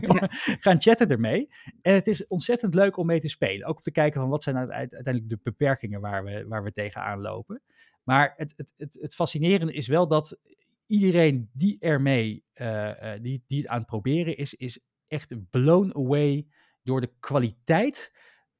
ja. 0.00 0.28
gaan 0.64 0.80
chatten 0.80 1.08
ermee. 1.08 1.48
En 1.82 1.94
het 1.94 2.06
is 2.06 2.26
ontzettend 2.26 2.74
leuk 2.74 2.96
om 2.96 3.06
mee 3.06 3.20
te 3.20 3.28
spelen. 3.28 3.66
Ook 3.66 3.76
om 3.76 3.82
te 3.82 3.90
kijken 3.90 4.20
van 4.20 4.30
wat 4.30 4.42
zijn 4.42 4.54
nou 4.54 4.70
uiteindelijk 4.70 5.28
de 5.28 5.38
beperkingen 5.42 6.00
waar 6.00 6.24
we, 6.24 6.46
waar 6.48 6.62
we 6.62 6.72
tegenaan 6.72 7.20
lopen. 7.20 7.62
Maar 8.04 8.34
het, 8.36 8.52
het, 8.56 8.74
het, 8.76 8.98
het 9.00 9.14
fascinerende 9.14 9.72
is 9.72 9.86
wel 9.86 10.08
dat 10.08 10.38
iedereen 10.86 11.50
die 11.52 11.76
ermee 11.80 12.44
uh, 12.54 12.66
uh, 12.66 13.12
die, 13.20 13.44
die 13.46 13.58
het 13.60 13.68
aan 13.68 13.78
het 13.78 13.86
proberen 13.86 14.36
is, 14.36 14.54
is 14.54 14.80
echt 15.08 15.50
blown 15.50 15.92
away 15.96 16.46
door 16.82 17.00
de 17.00 17.12
kwaliteit 17.20 18.12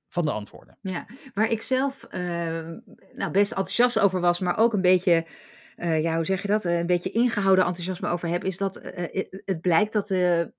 van 0.08 0.24
de 0.24 0.30
antwoorden. 0.30 0.78
Ja, 0.80 1.06
waar 1.34 1.50
ik 1.50 1.62
zelf 1.62 2.06
uh, 2.10 2.20
nou, 3.14 3.30
best 3.30 3.50
enthousiast 3.52 3.98
over 3.98 4.20
was, 4.20 4.40
maar 4.40 4.58
ook 4.58 4.72
een 4.72 4.80
beetje, 4.80 5.26
uh, 5.76 6.02
ja, 6.02 6.16
hoe 6.16 6.24
zeg 6.24 6.42
je 6.42 6.48
dat? 6.48 6.64
een 6.64 6.86
beetje 6.86 7.10
ingehouden 7.10 7.64
enthousiasme 7.64 8.08
over 8.08 8.28
heb, 8.28 8.44
is 8.44 8.58
dat 8.58 8.84
uh, 8.84 9.24
het 9.44 9.60
blijkt 9.60 9.92
dat 9.92 10.06
de 10.06 10.52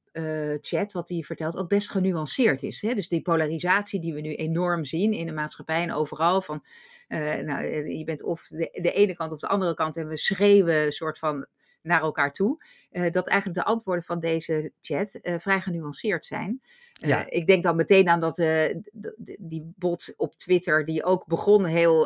chat, 0.61 0.93
wat 0.93 1.09
hij 1.09 1.21
vertelt, 1.21 1.57
ook 1.57 1.69
best 1.69 1.91
genuanceerd 1.91 2.63
is. 2.63 2.81
Hè? 2.81 2.93
Dus 2.93 3.07
die 3.07 3.21
polarisatie 3.21 3.99
die 3.99 4.13
we 4.13 4.21
nu 4.21 4.35
enorm 4.35 4.85
zien 4.85 5.13
in 5.13 5.25
de 5.25 5.33
maatschappij 5.33 5.81
en 5.81 5.93
overal, 5.93 6.41
van 6.41 6.63
nou, 7.07 7.65
je 7.89 8.03
bent 8.03 8.23
of 8.23 8.47
de, 8.47 8.79
de 8.81 8.91
ene 8.91 9.15
kant 9.15 9.31
of 9.31 9.39
de 9.39 9.47
andere 9.47 9.73
kant 9.73 9.97
en 9.97 10.07
we 10.07 10.17
schreeuwen 10.17 10.91
soort 10.91 11.17
van 11.17 11.45
naar 11.81 12.01
elkaar 12.01 12.31
toe. 12.31 12.63
Uh, 12.91 13.11
dat 13.11 13.27
eigenlijk 13.27 13.59
de 13.59 13.65
antwoorden 13.65 14.03
van 14.03 14.19
deze 14.19 14.71
chat 14.81 15.19
uh, 15.21 15.35
vrij 15.37 15.61
genuanceerd 15.61 16.25
zijn. 16.25 16.61
Uh, 17.01 17.09
ja. 17.09 17.29
Ik 17.29 17.47
denk 17.47 17.63
dan 17.63 17.75
meteen 17.75 18.09
aan 18.09 18.19
dat 18.19 18.35
die 19.39 19.73
bot 19.75 20.13
op 20.17 20.35
Twitter, 20.35 20.85
die 20.85 21.03
ook 21.03 21.25
begon 21.27 21.65
heel 21.65 22.05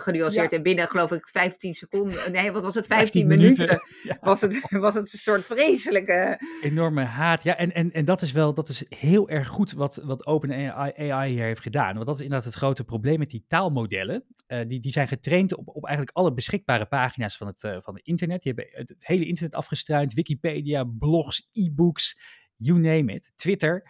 genuanceerd. 0.00 0.50
Ja. 0.50 0.56
En 0.56 0.62
binnen, 0.62 0.88
geloof 0.88 1.12
ik, 1.12 1.28
15 1.28 1.74
seconden, 1.74 2.32
nee, 2.32 2.52
wat 2.52 2.64
was 2.64 2.74
het, 2.74 2.86
15, 2.96 3.26
15 3.26 3.26
minuten, 3.26 3.66
minuten. 3.66 3.88
Ja. 4.10 4.18
was, 4.20 4.40
het, 4.40 4.66
was 4.70 4.94
het 4.94 5.12
een 5.12 5.18
soort 5.18 5.46
vreselijke... 5.46 6.40
Enorme 6.62 7.02
haat, 7.02 7.42
ja. 7.42 7.56
En, 7.56 7.74
en, 7.74 7.92
en 7.92 8.04
dat 8.04 8.22
is 8.22 8.32
wel, 8.32 8.54
dat 8.54 8.68
is 8.68 8.82
heel 8.88 9.28
erg 9.28 9.48
goed 9.48 9.72
wat, 9.72 10.00
wat 10.04 10.26
OpenAI 10.26 11.30
hier 11.30 11.44
heeft 11.44 11.62
gedaan. 11.62 11.94
Want 11.94 12.06
dat 12.06 12.14
is 12.14 12.22
inderdaad 12.22 12.46
het 12.46 12.54
grote 12.54 12.84
probleem 12.84 13.18
met 13.18 13.30
die 13.30 13.44
taalmodellen. 13.48 14.24
die, 14.66 14.80
die 14.80 14.92
zijn 14.92 15.08
getraind 15.08 15.56
op, 15.56 15.68
op 15.68 15.86
eigenlijk 15.86 16.16
alle 16.16 16.32
beschikbare 16.32 16.86
pagina's 16.86 17.36
van 17.36 17.46
het, 17.46 17.60
van 17.60 17.94
het 17.94 18.06
internet. 18.06 18.42
Die 18.42 18.52
hebben 18.56 18.89
het, 18.90 19.06
hele 19.06 19.26
internet 19.26 19.54
afgestruind 19.54 20.12
Wikipedia, 20.12 20.84
blogs, 20.84 21.48
e-books, 21.52 22.20
you 22.56 22.78
name 22.78 23.12
it, 23.12 23.32
Twitter. 23.36 23.82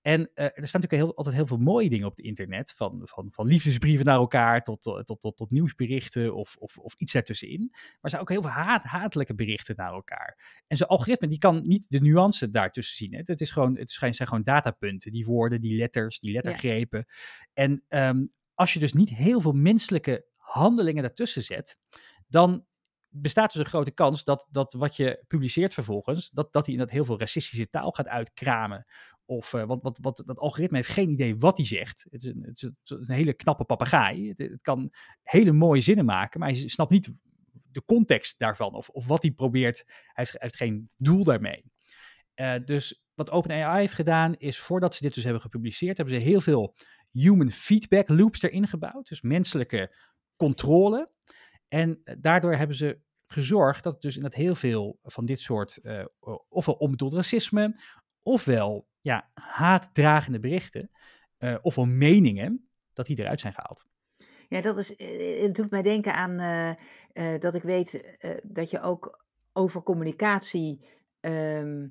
En 0.00 0.20
uh, 0.20 0.44
er 0.44 0.52
staan 0.54 0.80
natuurlijk 0.80 0.92
heel, 0.92 1.16
altijd 1.16 1.34
heel 1.34 1.46
veel 1.46 1.56
mooie 1.56 1.88
dingen 1.88 2.06
op 2.06 2.16
het 2.16 2.24
internet, 2.24 2.72
van, 2.76 3.00
van, 3.04 3.28
van 3.30 3.46
liefdesbrieven 3.46 4.04
naar 4.04 4.16
elkaar 4.16 4.62
tot, 4.62 4.80
tot, 4.80 5.20
tot, 5.20 5.36
tot 5.36 5.50
nieuwsberichten 5.50 6.34
of, 6.34 6.56
of, 6.58 6.78
of 6.78 6.94
iets 6.96 7.12
daartussenin. 7.12 7.68
Maar 7.70 7.98
er 8.00 8.10
zijn 8.10 8.22
ook 8.22 8.28
heel 8.28 8.42
veel 8.42 8.50
haat, 8.50 8.84
hatelijke 8.84 9.34
berichten 9.34 9.76
naar 9.76 9.92
elkaar. 9.92 10.62
En 10.66 10.76
zo'n 10.76 10.86
algoritme 10.86 11.28
die 11.28 11.38
kan 11.38 11.60
niet 11.62 11.86
de 11.88 12.00
nuance 12.00 12.50
daartussen 12.50 12.96
zien. 12.96 13.14
Hè. 13.14 13.20
Het, 13.24 13.40
is 13.40 13.50
gewoon, 13.50 13.78
het 13.78 13.90
zijn 13.90 14.14
gewoon 14.14 14.42
datapunten, 14.42 15.12
die 15.12 15.24
woorden, 15.24 15.60
die 15.60 15.76
letters, 15.76 16.20
die 16.20 16.32
lettergrepen. 16.32 17.04
Ja. 17.06 17.14
En 17.52 17.84
um, 17.88 18.28
als 18.54 18.72
je 18.72 18.78
dus 18.78 18.92
niet 18.92 19.10
heel 19.10 19.40
veel 19.40 19.52
menselijke 19.52 20.26
handelingen 20.36 21.02
daartussen 21.02 21.42
zet, 21.42 21.78
dan 22.26 22.66
bestaat 23.20 23.52
dus 23.52 23.60
een 23.60 23.68
grote 23.68 23.90
kans 23.90 24.24
dat, 24.24 24.46
dat 24.50 24.72
wat 24.72 24.96
je 24.96 25.24
publiceert 25.26 25.74
vervolgens, 25.74 26.30
dat, 26.30 26.52
dat 26.52 26.64
hij 26.64 26.74
inderdaad 26.74 26.96
heel 26.96 27.04
veel 27.04 27.18
racistische 27.18 27.68
taal 27.68 27.90
gaat 27.90 28.08
uitkramen. 28.08 28.86
Of, 29.24 29.52
uh, 29.52 29.64
want 29.64 29.82
wat, 29.82 29.98
wat, 30.02 30.22
dat 30.26 30.38
algoritme 30.38 30.76
heeft 30.76 30.88
geen 30.88 31.10
idee 31.10 31.36
wat 31.36 31.56
hij 31.56 31.66
zegt. 31.66 32.06
Het 32.10 32.22
is 32.22 32.30
een, 32.34 32.42
het 32.42 32.62
is 32.62 32.90
een 33.08 33.14
hele 33.14 33.32
knappe 33.32 33.64
papegaai. 33.64 34.28
Het, 34.28 34.38
het, 34.38 34.60
kan 34.62 34.92
hele 35.22 35.52
mooie 35.52 35.80
zinnen 35.80 36.04
maken, 36.04 36.40
maar 36.40 36.48
hij 36.48 36.68
snapt 36.68 36.90
niet 36.90 37.12
de 37.70 37.84
context 37.84 38.38
daarvan. 38.38 38.74
Of, 38.74 38.88
of 38.88 39.06
wat 39.06 39.22
hij 39.22 39.30
probeert. 39.30 39.84
Hij 39.86 40.26
heeft, 40.38 40.56
geen 40.56 40.90
doel 40.96 41.24
daarmee. 41.24 41.64
Uh, 42.34 42.54
dus 42.64 43.02
wat 43.14 43.30
OpenAI 43.30 43.80
heeft 43.80 43.94
gedaan, 43.94 44.34
is 44.36 44.58
voordat 44.58 44.94
ze 44.94 45.02
dit 45.02 45.14
dus 45.14 45.24
hebben 45.24 45.42
gepubliceerd, 45.42 45.96
hebben 45.96 46.20
ze 46.20 46.26
heel 46.26 46.40
veel 46.40 46.74
human 47.10 47.50
feedback 47.50 48.08
loops 48.08 48.42
erin 48.42 48.66
gebouwd, 48.66 49.08
dus 49.08 49.22
menselijke 49.22 49.96
controle. 50.36 51.10
En 51.68 52.02
daardoor 52.18 52.54
hebben 52.54 52.76
ze 52.76 53.00
gezorgd 53.28 53.84
dat 53.84 54.02
dus 54.02 54.16
inderdaad 54.16 54.40
heel 54.40 54.54
veel 54.54 54.98
van 55.02 55.26
dit 55.26 55.40
soort, 55.40 55.78
uh, 55.82 56.04
ofwel 56.48 56.74
onbedoeld 56.74 57.14
racisme, 57.14 57.80
ofwel 58.22 58.88
ja, 59.00 59.30
haatdragende 59.34 60.38
berichten, 60.38 60.90
uh, 61.38 61.56
ofwel 61.62 61.84
meningen, 61.84 62.68
dat 62.92 63.06
die 63.06 63.18
eruit 63.18 63.40
zijn 63.40 63.52
gehaald. 63.52 63.86
Ja, 64.48 64.60
dat 64.60 64.76
is, 64.76 64.88
het 65.42 65.54
doet 65.54 65.70
mij 65.70 65.82
denken 65.82 66.14
aan 66.14 66.66
dat 67.40 67.54
ik 67.54 67.62
weet 67.62 68.18
dat 68.42 68.70
je 68.70 68.80
ook 68.80 69.26
over 69.58 69.82
communicatie 69.82 70.80
um, 71.20 71.82
eh, 71.82 71.90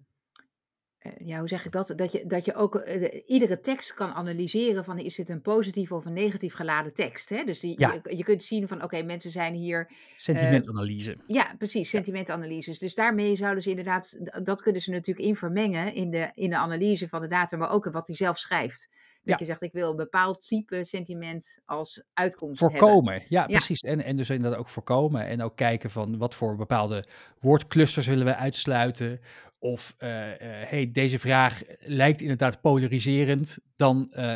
ja, 1.23 1.39
hoe 1.39 1.47
zeg 1.47 1.65
ik 1.65 1.71
dat? 1.71 1.93
Dat 1.95 2.11
je, 2.11 2.25
dat 2.25 2.45
je 2.45 2.55
ook 2.55 2.75
uh, 2.75 3.21
iedere 3.25 3.59
tekst 3.59 3.93
kan 3.93 4.13
analyseren 4.13 4.83
van 4.83 4.99
is 4.99 5.15
dit 5.15 5.29
een 5.29 5.41
positief 5.41 5.91
of 5.91 6.05
een 6.05 6.13
negatief 6.13 6.53
geladen 6.53 6.93
tekst. 6.93 7.29
Hè? 7.29 7.43
Dus 7.43 7.59
die, 7.59 7.79
ja. 7.79 8.01
je, 8.03 8.17
je, 8.17 8.23
kunt 8.23 8.43
zien 8.43 8.67
van 8.67 8.83
oké, 8.83 9.01
mensen 9.03 9.31
zijn 9.31 9.53
hier... 9.53 9.91
Sentimentanalyse. 10.17 11.11
Uh, 11.11 11.17
ja, 11.27 11.55
precies, 11.57 11.89
sentimentanalyses. 11.89 12.79
Dus 12.79 12.95
daarmee 12.95 13.35
zouden 13.35 13.63
ze 13.63 13.69
inderdaad, 13.69 14.19
dat 14.43 14.61
kunnen 14.61 14.81
ze 14.81 14.91
natuurlijk 14.91 15.27
in 15.27 15.35
vermengen 15.35 15.93
in 15.93 16.09
de, 16.09 16.31
in 16.33 16.49
de 16.49 16.57
analyse 16.57 17.09
van 17.09 17.21
de 17.21 17.27
data, 17.27 17.57
maar 17.57 17.71
ook 17.71 17.85
in 17.85 17.91
wat 17.91 18.07
hij 18.07 18.15
zelf 18.15 18.37
schrijft. 18.37 18.89
Dat 19.27 19.39
je 19.39 19.45
zegt, 19.45 19.61
ik 19.61 19.71
wil 19.71 19.89
een 19.89 19.95
bepaald 19.95 20.47
type 20.47 20.83
sentiment 20.83 21.59
als 21.65 22.03
uitkomst 22.13 22.59
voorkomen. 22.59 23.11
Hebben. 23.11 23.29
Ja, 23.29 23.45
precies. 23.45 23.81
En, 23.81 24.03
en 24.03 24.15
dus 24.15 24.29
inderdaad 24.29 24.59
ook 24.59 24.69
voorkomen. 24.69 25.27
En 25.27 25.41
ook 25.41 25.55
kijken 25.55 25.89
van 25.89 26.17
wat 26.17 26.35
voor 26.35 26.55
bepaalde 26.55 27.03
woordclusters 27.39 28.07
willen 28.07 28.25
we 28.25 28.35
uitsluiten. 28.35 29.19
Of 29.59 29.95
uh, 29.97 30.09
hey, 30.39 30.89
deze 30.91 31.19
vraag 31.19 31.61
lijkt 31.79 32.21
inderdaad 32.21 32.61
polariserend. 32.61 33.57
Dan 33.75 34.13
uh, 34.17 34.35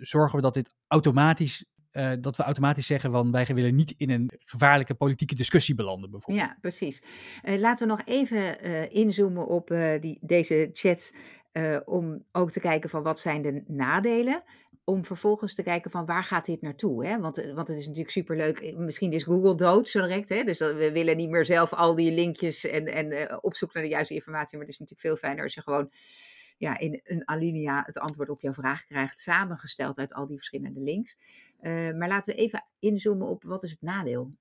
zorgen 0.00 0.36
we 0.36 0.42
dat 0.42 0.54
dit 0.54 0.74
automatisch 0.86 1.64
dat 2.20 2.36
we 2.36 2.42
automatisch 2.42 2.86
zeggen 2.86 3.12
van 3.12 3.30
wij 3.30 3.46
willen 3.46 3.74
niet 3.74 3.94
in 3.96 4.10
een 4.10 4.30
gevaarlijke 4.38 4.94
politieke 4.94 5.34
discussie 5.34 5.74
belanden 5.74 6.10
bijvoorbeeld. 6.10 6.46
Ja, 6.46 6.56
precies. 6.60 7.02
Laten 7.42 7.86
we 7.86 7.92
nog 7.92 8.02
even 8.04 8.60
inzoomen 8.92 9.46
op 9.46 9.68
die, 10.00 10.18
deze 10.20 10.70
chat 11.52 11.84
om 11.84 12.24
ook 12.32 12.50
te 12.50 12.60
kijken 12.60 12.90
van 12.90 13.02
wat 13.02 13.20
zijn 13.20 13.42
de 13.42 13.62
nadelen 13.66 14.42
om 14.84 15.04
vervolgens 15.04 15.54
te 15.54 15.62
kijken 15.62 15.90
van 15.90 16.06
waar 16.06 16.24
gaat 16.24 16.44
dit 16.44 16.62
naartoe. 16.62 17.06
Hè? 17.06 17.20
Want, 17.20 17.36
want 17.36 17.68
het 17.68 17.76
is 17.76 17.86
natuurlijk 17.86 18.10
superleuk. 18.10 18.76
Misschien 18.76 19.12
is 19.12 19.22
Google 19.22 19.54
dood 19.54 19.88
zo 19.88 20.00
direct. 20.00 20.28
Hè? 20.28 20.44
Dus 20.44 20.58
we 20.58 20.90
willen 20.92 21.16
niet 21.16 21.30
meer 21.30 21.44
zelf 21.44 21.72
al 21.72 21.94
die 21.94 22.12
linkjes 22.12 22.64
en, 22.64 22.86
en 22.86 23.12
uh, 23.12 23.38
opzoeken 23.40 23.78
naar 23.78 23.88
de 23.88 23.94
juiste 23.94 24.14
informatie. 24.14 24.56
Maar 24.56 24.66
het 24.66 24.74
is 24.74 24.78
natuurlijk 24.78 25.08
veel 25.08 25.28
fijner 25.28 25.44
als 25.44 25.54
je 25.54 25.62
gewoon 25.62 25.90
ja, 26.58 26.78
in 26.78 27.00
een 27.04 27.28
alinea 27.28 27.82
het 27.86 27.98
antwoord 27.98 28.30
op 28.30 28.40
jouw 28.40 28.52
vraag 28.52 28.84
krijgt. 28.84 29.18
Samengesteld 29.18 29.98
uit 29.98 30.14
al 30.14 30.26
die 30.26 30.36
verschillende 30.36 30.80
links. 30.80 31.16
Maar 31.96 32.08
laten 32.08 32.34
we 32.34 32.40
even 32.40 32.64
inzoomen 32.78 33.28
op 33.28 33.42
wat 33.42 33.62
is 33.62 33.70
het 33.70 33.82
nadeel. 33.82 34.32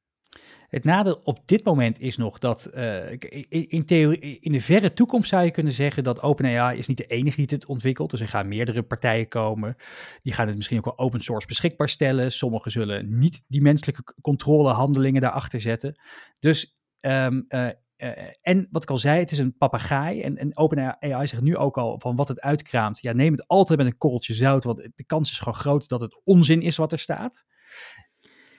Het 0.69 0.83
nadeel 0.83 1.19
op 1.23 1.47
dit 1.47 1.63
moment 1.63 1.99
is 1.99 2.17
nog 2.17 2.39
dat 2.39 2.69
uh, 2.75 3.11
in, 3.49 3.85
theorie, 3.85 4.39
in 4.39 4.51
de 4.51 4.61
verre 4.61 4.93
toekomst 4.93 5.29
zou 5.29 5.43
je 5.43 5.51
kunnen 5.51 5.73
zeggen 5.73 6.03
dat 6.03 6.21
OpenAI 6.21 6.77
is 6.77 6.87
niet 6.87 6.97
de 6.97 7.05
enige 7.05 7.35
die 7.35 7.47
het 7.49 7.65
ontwikkelt. 7.65 8.09
Dus 8.09 8.19
er 8.19 8.27
gaan 8.27 8.47
meerdere 8.47 8.83
partijen 8.83 9.27
komen. 9.27 9.75
Die 10.21 10.33
gaan 10.33 10.47
het 10.47 10.55
misschien 10.55 10.77
ook 10.77 10.85
wel 10.85 10.97
open 10.97 11.21
source 11.21 11.47
beschikbaar 11.47 11.89
stellen. 11.89 12.31
Sommigen 12.31 12.71
zullen 12.71 13.17
niet 13.17 13.43
die 13.47 13.61
menselijke 13.61 14.03
controlehandelingen 14.21 15.21
daarachter 15.21 15.61
zetten. 15.61 15.99
Dus 16.39 16.79
um, 17.01 17.45
uh, 17.47 17.67
uh, 17.97 18.09
en 18.41 18.67
wat 18.71 18.83
ik 18.83 18.89
al 18.89 18.97
zei, 18.97 19.19
het 19.19 19.31
is 19.31 19.37
een 19.37 19.57
papegaai. 19.57 20.21
En, 20.21 20.37
en 20.37 20.57
OpenAI 20.57 21.27
zegt 21.27 21.41
nu 21.41 21.57
ook 21.57 21.77
al 21.77 21.99
van 21.99 22.15
wat 22.15 22.27
het 22.27 22.41
uitkraamt. 22.41 23.01
Ja, 23.01 23.13
neem 23.13 23.31
het 23.31 23.47
altijd 23.47 23.79
met 23.79 23.87
een 23.87 23.97
korreltje 23.97 24.33
zout, 24.33 24.63
want 24.63 24.89
de 24.95 25.05
kans 25.05 25.31
is 25.31 25.39
gewoon 25.39 25.59
groot 25.59 25.87
dat 25.87 26.01
het 26.01 26.21
onzin 26.23 26.61
is 26.61 26.75
wat 26.75 26.91
er 26.91 26.99
staat. 26.99 27.45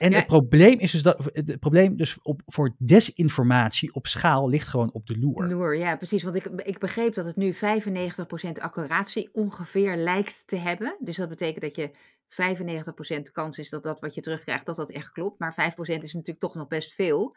En 0.01 0.13
het 0.13 0.25
probleem 0.25 0.79
is 0.79 0.91
dus 0.91 1.01
dat 1.01 1.29
het 1.33 1.59
probleem 1.59 1.97
dus 1.97 2.21
op, 2.21 2.41
voor 2.45 2.75
desinformatie 2.77 3.93
op 3.93 4.07
schaal 4.07 4.49
ligt 4.49 4.67
gewoon 4.67 4.91
op 4.91 5.07
de 5.07 5.17
loer. 5.17 5.47
Loer, 5.47 5.77
ja, 5.77 5.95
precies. 5.95 6.23
Want 6.23 6.35
ik, 6.35 6.45
ik 6.45 6.79
begreep 6.79 7.13
dat 7.13 7.25
het 7.25 7.35
nu 7.35 7.53
95% 7.53 7.57
accuratie 8.59 9.29
ongeveer 9.33 9.95
lijkt 9.95 10.47
te 10.47 10.55
hebben. 10.55 10.97
Dus 10.99 11.17
dat 11.17 11.29
betekent 11.29 11.61
dat 11.61 11.75
je 11.75 11.91
95% 13.27 13.31
kans 13.31 13.57
is 13.57 13.69
dat 13.69 13.83
dat 13.83 13.99
wat 13.99 14.15
je 14.15 14.21
terugkrijgt, 14.21 14.65
dat 14.65 14.75
dat 14.75 14.91
echt 14.91 15.11
klopt. 15.11 15.39
Maar 15.39 15.53
5% 15.53 15.75
is 15.81 16.13
natuurlijk 16.13 16.39
toch 16.39 16.55
nog 16.55 16.67
best 16.67 16.93
veel. 16.93 17.35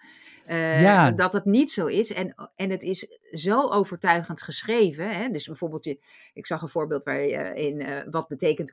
Uh, 0.49 0.83
ja. 0.83 1.11
Dat 1.11 1.33
het 1.33 1.45
niet 1.45 1.71
zo 1.71 1.87
is. 1.87 2.13
En, 2.13 2.35
en 2.57 2.71
het 2.71 2.83
is 2.83 3.07
zo 3.31 3.69
overtuigend 3.69 4.43
geschreven. 4.43 5.11
Hè? 5.11 5.29
Dus 5.29 5.47
bijvoorbeeld, 5.47 5.85
je, 5.85 6.01
ik 6.33 6.47
zag 6.47 6.63
een 6.63 6.69
voorbeeld 6.69 7.05
waar 7.05 7.27
je 7.27 7.55
in 7.55 7.81
uh, 7.81 8.01
wat 8.11 8.29
betekent 8.29 8.73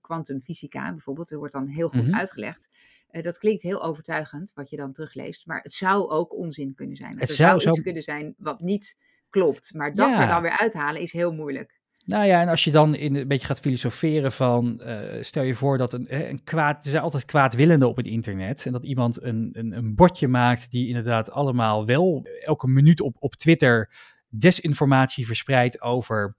kwantumfysica 0.00 0.90
bijvoorbeeld. 0.90 1.30
Er 1.30 1.38
wordt 1.38 1.52
dan 1.52 1.66
heel 1.66 1.88
goed 1.88 2.00
mm 2.00 2.06
-hmm. 2.06 2.18
uitgelegd. 2.18 2.68
Uh, 3.16 3.22
dat 3.22 3.38
klinkt 3.38 3.62
heel 3.62 3.82
overtuigend, 3.82 4.52
wat 4.54 4.70
je 4.70 4.76
dan 4.76 4.92
terugleest. 4.92 5.46
Maar 5.46 5.60
het 5.62 5.72
zou 5.72 6.10
ook 6.10 6.34
onzin 6.34 6.74
kunnen 6.74 6.96
zijn. 6.96 7.18
Het, 7.18 7.30
zou, 7.30 7.60
zou 7.60 7.74
iets 7.74 7.84
kunnen 7.84 8.02
zijn 8.02 8.34
wat 8.38 8.60
niet 8.60 8.96
klopt. 9.30 9.74
Maar 9.74 9.94
dat 9.94 10.14
ja. 10.14 10.22
er 10.22 10.28
dan 10.28 10.42
weer 10.42 10.58
uithalen 10.58 11.00
is 11.00 11.12
heel 11.12 11.32
moeilijk. 11.32 11.80
Nou 12.06 12.26
ja, 12.26 12.40
en 12.40 12.48
als 12.48 12.64
je 12.64 12.70
dan 12.70 12.94
in 12.94 13.16
een 13.16 13.28
beetje 13.28 13.46
gaat 13.46 13.60
filosoferen 13.60 14.32
van, 14.32 14.80
uh, 14.84 14.98
stel 15.20 15.42
je 15.42 15.54
voor 15.54 15.78
dat 15.78 15.92
een, 15.92 16.06
een 16.30 16.44
kwaad, 16.44 16.84
er 16.84 16.90
zijn 16.90 17.02
altijd 17.02 17.24
kwaadwillenden 17.24 17.88
op 17.88 17.96
het 17.96 18.06
internet 18.06 18.66
en 18.66 18.72
dat 18.72 18.84
iemand 18.84 19.22
een, 19.22 19.48
een, 19.52 19.72
een 19.72 19.94
bordje 19.94 20.28
maakt 20.28 20.70
die 20.70 20.88
inderdaad 20.88 21.30
allemaal 21.30 21.86
wel 21.86 22.26
elke 22.44 22.68
minuut 22.68 23.00
op, 23.00 23.16
op 23.18 23.34
Twitter 23.34 23.90
desinformatie 24.28 25.26
verspreidt 25.26 25.80
over 25.80 26.34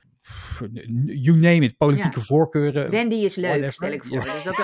you 1.06 1.38
name 1.38 1.60
it, 1.60 1.78
politieke 1.78 2.20
ja. 2.20 2.26
voorkeuren. 2.26 2.90
Wendy 2.90 3.16
is 3.16 3.36
leuk, 3.36 3.48
whatever. 3.48 3.74
stel 3.74 3.92
ik 3.92 4.04
voor. 4.04 4.26
Ja. 4.26 4.34
Dus 4.34 4.44
dat, 4.44 4.56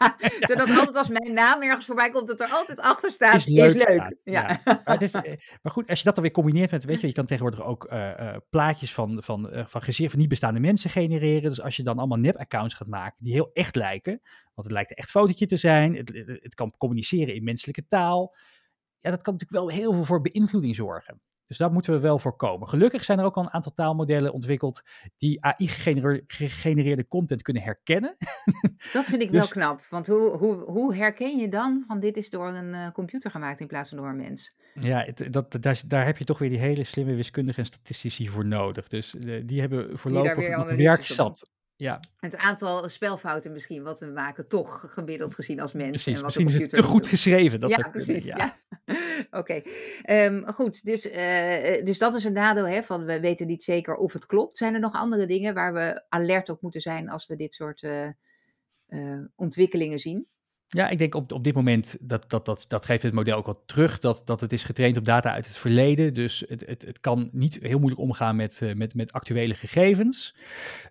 zodat 0.50 0.68
altijd 0.78 0.96
als 0.96 1.08
mijn 1.08 1.32
naam 1.32 1.62
ergens 1.62 1.86
voorbij 1.86 2.10
komt, 2.10 2.26
dat 2.26 2.40
er 2.40 2.48
altijd 2.48 2.80
achter 2.80 3.10
staat, 3.10 3.34
is 3.34 3.46
leuk. 3.46 3.74
Is 3.74 3.86
leuk. 3.86 4.16
Ja. 4.24 4.60
Maar, 4.84 5.02
is, 5.02 5.12
eh, 5.12 5.22
maar, 5.62 5.72
goed, 5.72 5.88
als 5.88 5.98
je 5.98 6.04
dat 6.04 6.14
dan 6.14 6.24
weer 6.24 6.32
combineert 6.32 6.70
met, 6.70 6.84
weet 6.84 7.00
je, 7.00 7.06
je 7.06 7.12
kan 7.12 7.26
tegenwoordig 7.26 7.64
ook 7.64 7.92
uh, 7.92 8.10
uh, 8.20 8.36
plaatjes 8.50 8.94
van, 8.94 9.22
van, 9.22 9.54
uh, 9.54 9.66
van 9.66 9.82
gezeer 9.82 10.10
van 10.10 10.18
niet 10.18 10.28
bestaande 10.28 10.60
mensen 10.60 10.90
genereren. 10.90 11.48
Dus 11.50 11.60
als 11.60 11.76
je 11.76 11.82
dan 11.82 11.98
allemaal 11.98 12.18
nep-accounts 12.18 12.74
gaat 12.74 12.88
maken, 12.88 13.24
die 13.24 13.32
heel 13.32 13.50
echt 13.52 13.76
lijken, 13.76 14.20
want 14.54 14.66
het 14.66 14.70
lijkt 14.70 14.90
een 14.90 14.96
echt 14.96 15.10
fotootje 15.10 15.46
te 15.46 15.56
zijn, 15.56 15.96
het, 15.96 16.08
het, 16.08 16.38
het 16.42 16.54
kan 16.54 16.72
communiceren 16.78 17.34
in 17.34 17.44
menselijke 17.44 17.86
taal. 17.86 18.34
Ja, 19.00 19.10
dat 19.10 19.22
kan 19.22 19.32
natuurlijk 19.32 19.60
wel 19.60 19.78
heel 19.78 19.92
veel 19.92 20.04
voor 20.04 20.20
beïnvloeding 20.20 20.74
zorgen. 20.74 21.20
Dus 21.46 21.56
dat 21.56 21.72
moeten 21.72 21.92
we 21.92 21.98
wel 21.98 22.18
voorkomen. 22.18 22.68
Gelukkig 22.68 23.04
zijn 23.04 23.18
er 23.18 23.24
ook 23.24 23.36
al 23.36 23.42
een 23.42 23.52
aantal 23.52 23.72
taalmodellen 23.74 24.32
ontwikkeld 24.32 24.82
die 25.18 25.44
AI-gegenereerde 25.44 27.08
content 27.08 27.42
kunnen 27.42 27.62
herkennen. 27.62 28.16
Dat 28.92 29.04
vind 29.04 29.22
ik 29.22 29.32
dus, 29.32 29.40
wel 29.40 29.48
knap. 29.48 29.86
Want 29.90 30.06
hoe, 30.06 30.36
hoe, 30.36 30.54
hoe 30.54 30.94
herken 30.94 31.38
je 31.38 31.48
dan 31.48 31.84
van 31.86 32.00
dit 32.00 32.16
is 32.16 32.30
door 32.30 32.48
een 32.48 32.74
uh, 32.74 32.90
computer 32.90 33.30
gemaakt 33.30 33.60
in 33.60 33.66
plaats 33.66 33.88
van 33.88 33.98
door 33.98 34.08
een 34.08 34.16
mens? 34.16 34.54
Ja, 34.74 35.04
het, 35.04 35.32
dat, 35.32 35.56
daar, 35.60 35.82
daar, 35.86 36.04
heb 36.04 36.18
je 36.18 36.24
toch 36.24 36.38
weer 36.38 36.48
die 36.48 36.58
hele 36.58 36.84
slimme 36.84 37.14
wiskundige 37.14 37.60
en 37.60 37.66
statistici 37.66 38.28
voor 38.28 38.46
nodig. 38.46 38.88
Dus 38.88 39.14
uh, 39.14 39.42
die 39.44 39.60
hebben 39.60 39.98
voorlopig 39.98 40.76
werk 40.76 41.04
zat. 41.04 41.50
Ja. 41.76 42.00
Het 42.16 42.36
aantal 42.36 42.88
spelfouten 42.88 43.52
misschien 43.52 43.82
wat 43.82 44.00
we 44.00 44.06
maken, 44.06 44.48
toch 44.48 44.84
gemiddeld 44.88 45.34
gezien 45.34 45.60
als 45.60 45.72
mens. 45.72 45.88
Precies, 45.88 46.06
en 46.06 46.14
wat 46.14 46.24
misschien 46.24 46.46
is 46.46 46.54
het 46.54 46.72
te 46.72 46.82
goed 46.82 47.06
geschreven. 47.06 47.60
Dat 47.60 47.70
ja, 47.70 47.88
precies. 47.88 48.24
Ja. 48.24 48.36
ja. 48.36 48.54
Oké, 49.36 49.62
um, 50.10 50.46
goed. 50.46 50.84
Dus, 50.84 51.06
uh, 51.06 51.84
dus 51.84 51.98
dat 51.98 52.14
is 52.14 52.24
een 52.24 52.32
nadeel 52.32 52.66
hè, 52.66 52.82
van 52.82 53.04
we 53.04 53.20
weten 53.20 53.46
niet 53.46 53.62
zeker 53.62 53.96
of 53.96 54.12
het 54.12 54.26
klopt. 54.26 54.56
Zijn 54.56 54.74
er 54.74 54.80
nog 54.80 54.94
andere 54.94 55.26
dingen 55.26 55.54
waar 55.54 55.72
we 55.72 56.04
alert 56.08 56.48
op 56.48 56.62
moeten 56.62 56.80
zijn 56.80 57.08
als 57.08 57.26
we 57.26 57.36
dit 57.36 57.54
soort 57.54 57.82
uh, 57.82 59.20
ontwikkelingen 59.34 59.98
zien? 59.98 60.26
Ja, 60.68 60.88
ik 60.88 60.98
denk 60.98 61.14
op, 61.14 61.32
op 61.32 61.44
dit 61.44 61.54
moment, 61.54 61.96
dat, 62.00 62.30
dat, 62.30 62.44
dat, 62.44 62.64
dat 62.68 62.84
geeft 62.84 63.02
het 63.02 63.14
model 63.14 63.36
ook 63.36 63.46
wel 63.46 63.62
terug, 63.66 63.98
dat, 63.98 64.22
dat 64.24 64.40
het 64.40 64.52
is 64.52 64.62
getraind 64.62 64.96
op 64.96 65.04
data 65.04 65.32
uit 65.32 65.46
het 65.46 65.56
verleden. 65.56 66.14
Dus 66.14 66.44
het, 66.48 66.66
het, 66.66 66.82
het 66.82 67.00
kan 67.00 67.28
niet 67.32 67.58
heel 67.60 67.78
moeilijk 67.78 68.00
omgaan 68.00 68.36
met, 68.36 68.60
uh, 68.62 68.74
met, 68.74 68.94
met 68.94 69.12
actuele 69.12 69.54
gegevens. 69.54 70.36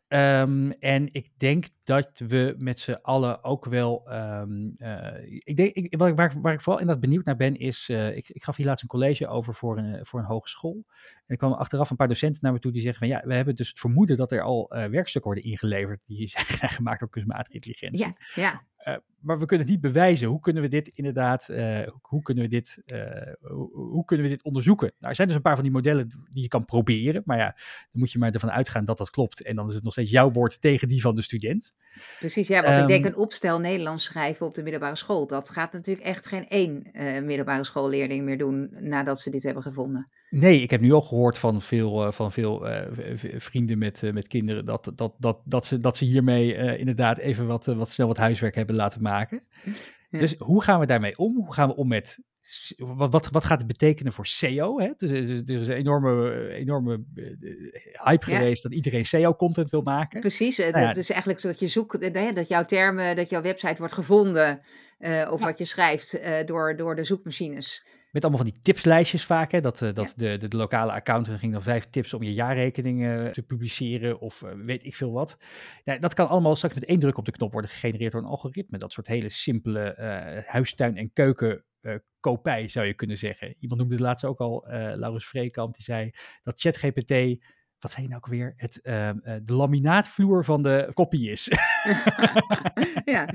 Um, 0.07 0.71
en 0.71 1.07
ik 1.11 1.29
denk 1.37 1.65
dat 1.83 2.21
we 2.27 2.55
met 2.57 2.79
z'n 2.79 2.97
allen 3.01 3.43
ook 3.43 3.65
wel. 3.65 4.13
Um, 4.13 4.75
uh, 4.77 5.07
ik 5.25 5.55
denk, 5.55 5.73
ik, 5.73 5.97
waar, 5.97 6.15
waar, 6.15 6.53
ik 6.53 6.61
vooral 6.61 6.79
inderdaad 6.79 7.03
benieuwd 7.03 7.25
naar 7.25 7.35
ben, 7.35 7.55
is. 7.55 7.89
Uh, 7.89 8.15
ik, 8.15 8.29
ik 8.29 8.43
gaf 8.43 8.55
hier 8.55 8.65
laatst 8.65 8.83
een 8.83 8.89
college 8.89 9.27
over 9.27 9.53
voor 9.53 9.77
een, 9.77 10.05
voor 10.05 10.19
een 10.19 10.25
hogeschool. 10.25 10.85
Er 11.25 11.37
kwamen 11.37 11.57
achteraf 11.57 11.89
een 11.89 11.95
paar 11.95 12.07
docenten 12.07 12.39
naar 12.41 12.53
me 12.53 12.59
toe 12.59 12.71
die 12.71 12.81
zeggen: 12.81 13.07
van 13.07 13.17
ja, 13.17 13.27
we 13.27 13.33
hebben 13.33 13.55
dus 13.55 13.67
het 13.67 13.79
vermoeden 13.79 14.17
dat 14.17 14.31
er 14.31 14.41
al 14.41 14.67
werkstukken 14.69 15.31
worden 15.31 15.51
ingeleverd 15.51 16.01
die 16.05 16.27
zijn 16.59 16.69
gemaakt 16.69 16.99
door 16.99 17.09
kunstmatige 17.09 17.55
intelligentie. 17.55 18.05
Ja, 18.05 18.15
ja. 18.35 18.63
Uh, 18.87 18.95
maar 19.19 19.39
we 19.39 19.45
kunnen 19.45 19.67
het 19.67 19.75
niet 19.75 19.93
bewijzen. 19.93 20.27
Hoe 20.27 20.39
kunnen 20.39 20.61
we 20.61 20.67
dit 20.67 20.87
inderdaad, 20.87 21.47
uh, 21.49 21.79
hoe, 22.01 22.21
kunnen 22.21 22.43
we 22.43 22.49
dit, 22.49 22.81
uh, 22.85 23.01
hoe, 23.41 23.69
hoe, 23.73 24.05
kunnen 24.05 24.25
we 24.25 24.31
dit 24.31 24.43
onderzoeken? 24.43 24.91
Nou, 24.97 25.09
er 25.09 25.15
zijn 25.15 25.27
dus 25.27 25.37
een 25.37 25.43
paar 25.43 25.55
van 25.55 25.63
die 25.63 25.71
modellen 25.71 26.09
die 26.31 26.41
je 26.41 26.47
kan 26.47 26.65
proberen, 26.65 27.21
maar 27.25 27.37
ja, 27.37 27.45
dan 27.91 27.99
moet 27.99 28.11
je 28.11 28.19
maar 28.19 28.31
ervan 28.31 28.51
uitgaan 28.51 28.85
dat 28.85 28.97
dat 28.97 29.09
klopt. 29.09 29.41
En 29.41 29.55
dan 29.55 29.67
is 29.67 29.73
het 29.73 29.83
nog 29.83 29.93
steeds 29.93 30.11
jouw 30.11 30.31
woord 30.31 30.61
tegen 30.61 30.87
die 30.87 31.01
van 31.01 31.15
de 31.15 31.21
student. 31.21 31.73
Precies, 32.19 32.47
ja, 32.47 32.61
want 32.61 32.75
um, 32.75 32.81
ik 32.81 32.87
denk 32.87 33.05
een 33.05 33.15
opstel 33.15 33.59
Nederlands 33.59 34.03
schrijven 34.03 34.45
op 34.45 34.55
de 34.55 34.63
middelbare 34.63 34.95
school, 34.95 35.27
dat 35.27 35.49
gaat 35.49 35.73
natuurlijk 35.73 36.07
echt 36.07 36.27
geen 36.27 36.47
één 36.47 36.91
middelbare 37.25 37.63
schoolleerling 37.63 38.23
meer 38.23 38.37
doen 38.37 38.69
nadat 38.79 39.21
ze 39.21 39.29
dit 39.29 39.43
hebben 39.43 39.63
gevonden. 39.63 40.09
Nee, 40.29 40.61
ik 40.61 40.69
heb 40.69 40.81
nu 40.81 40.91
al 40.91 41.01
gehoord 41.01 41.37
van 41.37 41.61
veel, 41.61 42.11
van 42.11 42.31
veel 42.31 42.67
vrienden 43.37 43.77
met, 43.77 44.01
met 44.13 44.27
kinderen 44.27 44.65
dat, 44.65 44.91
dat, 44.95 45.15
dat, 45.19 45.41
dat, 45.45 45.65
ze, 45.65 45.77
dat 45.77 45.97
ze 45.97 46.05
hiermee 46.05 46.77
inderdaad 46.77 47.17
even 47.17 47.47
wat, 47.47 47.65
wat 47.65 47.89
snel 47.89 48.07
wat 48.07 48.17
huiswerk 48.17 48.55
hebben 48.55 48.75
laten 48.75 49.01
maken. 49.01 49.43
Dus 50.09 50.35
hoe 50.37 50.63
gaan 50.63 50.79
we 50.79 50.85
daarmee 50.85 51.17
om? 51.17 51.35
Hoe 51.35 51.53
gaan 51.53 51.67
we 51.67 51.75
om 51.75 51.87
met 51.87 52.19
wat, 52.77 53.11
wat, 53.11 53.29
wat 53.31 53.43
gaat 53.43 53.57
het 53.57 53.67
betekenen 53.67 54.13
voor 54.13 54.25
SEO? 54.25 54.79
Hè? 54.79 54.91
Dus, 54.97 55.09
dus, 55.27 55.41
er 55.45 55.61
is 55.61 55.67
een 55.67 55.75
enorme, 55.75 56.47
enorme 56.49 57.03
eh, 57.15 57.25
hype 58.03 58.25
geweest 58.25 58.63
dat 58.63 58.73
iedereen 58.73 59.05
SEO-content 59.05 59.69
wil 59.69 59.81
maken. 59.81 60.19
Precies, 60.19 60.57
nou 60.57 60.71
dat 60.71 60.95
is 60.95 61.09
eigenlijk 61.09 61.39
zo 61.39 61.47
dat 61.47 61.59
je 61.59 61.67
zoekt, 61.67 62.13
dat 62.35 62.47
jouw 62.47 62.63
termen, 62.63 63.15
dat 63.15 63.29
jouw 63.29 63.41
website 63.41 63.77
wordt 63.77 63.93
gevonden, 63.93 64.61
of 65.29 65.41
wat 65.41 65.57
je 65.57 65.65
schrijft, 65.65 66.19
door, 66.45 66.75
door 66.75 66.95
de 66.95 67.03
zoekmachines. 67.03 67.85
Met 68.15 68.23
allemaal 68.23 68.43
van 68.43 68.51
die 68.51 68.61
tipslijstjes 68.61 69.25
vaak. 69.25 69.51
Hè? 69.51 69.61
Dat, 69.61 69.79
dat 69.79 69.95
de, 70.15 70.37
de, 70.37 70.47
de, 70.47 70.57
lokale 70.57 70.91
accountant 70.91 71.39
ging 71.39 71.53
dan 71.53 71.63
vijf 71.63 71.89
tips 71.89 72.13
om 72.13 72.23
je 72.23 72.33
jaarrekening 72.33 73.31
te 73.33 73.43
publiceren 73.43 74.19
of 74.19 74.43
weet 74.65 74.85
ik 74.85 74.95
veel 74.95 75.11
wat. 75.11 75.37
Ja, 75.83 75.97
dat 75.97 76.13
kan 76.13 76.27
allemaal 76.27 76.55
straks 76.55 76.75
met 76.75 76.85
één 76.85 76.99
druk 76.99 77.17
op 77.17 77.25
de 77.25 77.31
knop 77.31 77.51
worden 77.51 77.69
gegenereerd 77.69 78.11
door 78.11 78.21
een 78.21 78.27
algoritme. 78.27 78.77
Dat 78.77 78.93
soort 78.93 79.07
hele 79.07 79.29
simpele 79.29 80.43
huistuin- 80.47 80.97
en 80.97 81.13
keuken 81.13 81.63
uh, 81.85 81.95
kopij, 82.19 82.67
zou 82.67 82.85
je 82.85 82.93
kunnen 82.93 83.17
zeggen. 83.17 83.55
Iemand 83.59 83.79
noemde 83.79 83.95
het 83.95 84.03
laatst 84.03 84.25
ook 84.25 84.39
al, 84.39 84.67
uh, 84.67 84.73
Laurens 84.73 85.27
Vreekamp, 85.27 85.73
die 85.73 85.83
zei 85.83 86.11
dat 86.43 86.59
ChatGPT, 86.59 87.43
wat 87.85 87.93
zei 87.93 88.05
je 88.05 88.11
nou 88.11 88.23
ook 88.23 88.31
weer, 88.31 88.53
het, 88.57 88.79
uh, 88.83 89.09
de 89.43 89.53
laminaatvloer 89.53 90.45
van 90.45 90.63
de 90.63 90.91
kopie 90.93 91.31
is. 91.31 91.51
ja, 93.15 93.25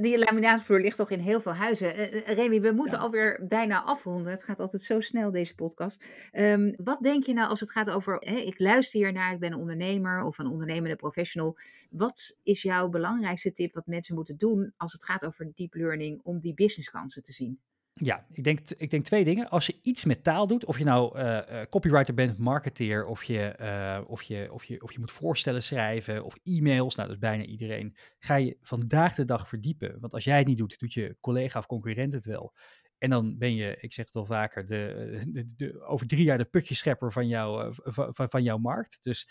die 0.00 0.18
laminaatvloer 0.18 0.80
ligt 0.80 0.96
toch 0.96 1.10
in 1.10 1.18
heel 1.18 1.40
veel 1.40 1.54
huizen. 1.54 1.94
Remy, 2.24 2.60
we 2.60 2.70
moeten 2.70 2.98
alweer 2.98 3.46
bijna 3.48 3.82
afronden. 3.82 4.32
Het 4.32 4.42
gaat 4.42 4.60
altijd 4.60 4.82
zo 4.82 5.00
snel, 5.00 5.30
deze 5.30 5.54
podcast. 5.54 6.04
Um, 6.32 6.74
wat 6.76 7.02
denk 7.02 7.24
je 7.24 7.32
nou 7.32 7.48
als 7.48 7.60
het 7.60 7.70
gaat 7.70 7.90
over, 7.90 8.16
hè, 8.20 8.34
ik 8.36 8.58
luister 8.58 9.00
hier 9.00 9.12
naar, 9.12 9.32
ik 9.32 9.40
ben 9.40 9.52
een 9.52 9.58
ondernemer 9.58 10.22
of 10.22 10.38
een 10.38 10.46
ondernemende 10.46 10.96
professional. 10.96 11.58
Wat 11.90 12.38
is 12.42 12.62
jouw 12.62 12.88
belangrijkste 12.88 13.52
tip 13.52 13.74
wat 13.74 13.86
mensen 13.86 14.14
moeten 14.14 14.36
doen 14.36 14.72
als 14.76 14.92
het 14.92 15.04
gaat 15.04 15.24
over 15.24 15.52
deep 15.54 15.74
learning 15.74 16.20
om 16.22 16.40
die 16.40 16.54
businesskansen 16.54 17.22
te 17.22 17.32
zien? 17.32 17.58
Ja, 18.00 18.26
ik 18.32 18.44
denk, 18.44 18.60
ik 18.76 18.90
denk 18.90 19.04
twee 19.04 19.24
dingen. 19.24 19.48
Als 19.48 19.66
je 19.66 19.78
iets 19.82 20.04
met 20.04 20.24
taal 20.24 20.46
doet, 20.46 20.64
of 20.64 20.78
je 20.78 20.84
nou 20.84 21.18
uh, 21.18 21.40
copywriter 21.70 22.14
bent, 22.14 22.38
marketeer, 22.38 23.06
of 23.06 23.24
je, 23.24 23.54
uh, 23.60 24.10
of, 24.10 24.22
je, 24.22 24.48
of, 24.52 24.64
je, 24.64 24.82
of 24.82 24.92
je 24.92 24.98
moet 24.98 25.12
voorstellen 25.12 25.62
schrijven, 25.62 26.24
of 26.24 26.36
e-mails, 26.44 26.94
nou 26.94 27.08
dat 27.08 27.16
is 27.16 27.22
bijna 27.22 27.44
iedereen, 27.44 27.96
ga 28.18 28.34
je 28.34 28.56
vandaag 28.60 29.14
de 29.14 29.24
dag 29.24 29.48
verdiepen. 29.48 30.00
Want 30.00 30.12
als 30.12 30.24
jij 30.24 30.38
het 30.38 30.46
niet 30.46 30.58
doet, 30.58 30.78
doet 30.78 30.92
je 30.92 31.16
collega 31.20 31.58
of 31.58 31.66
concurrent 31.66 32.12
het 32.12 32.24
wel. 32.24 32.54
En 32.98 33.10
dan 33.10 33.38
ben 33.38 33.54
je, 33.54 33.76
ik 33.80 33.92
zeg 33.92 34.06
het 34.06 34.14
al 34.14 34.24
vaker, 34.24 34.66
de, 34.66 35.44
de, 35.56 35.84
over 35.86 36.06
drie 36.06 36.24
jaar 36.24 36.38
de 36.38 36.44
putjeschepper 36.44 37.12
van, 37.12 37.28
jou, 37.28 37.74
van, 37.74 38.28
van 38.30 38.42
jouw 38.42 38.58
markt. 38.58 38.98
Dus 39.02 39.28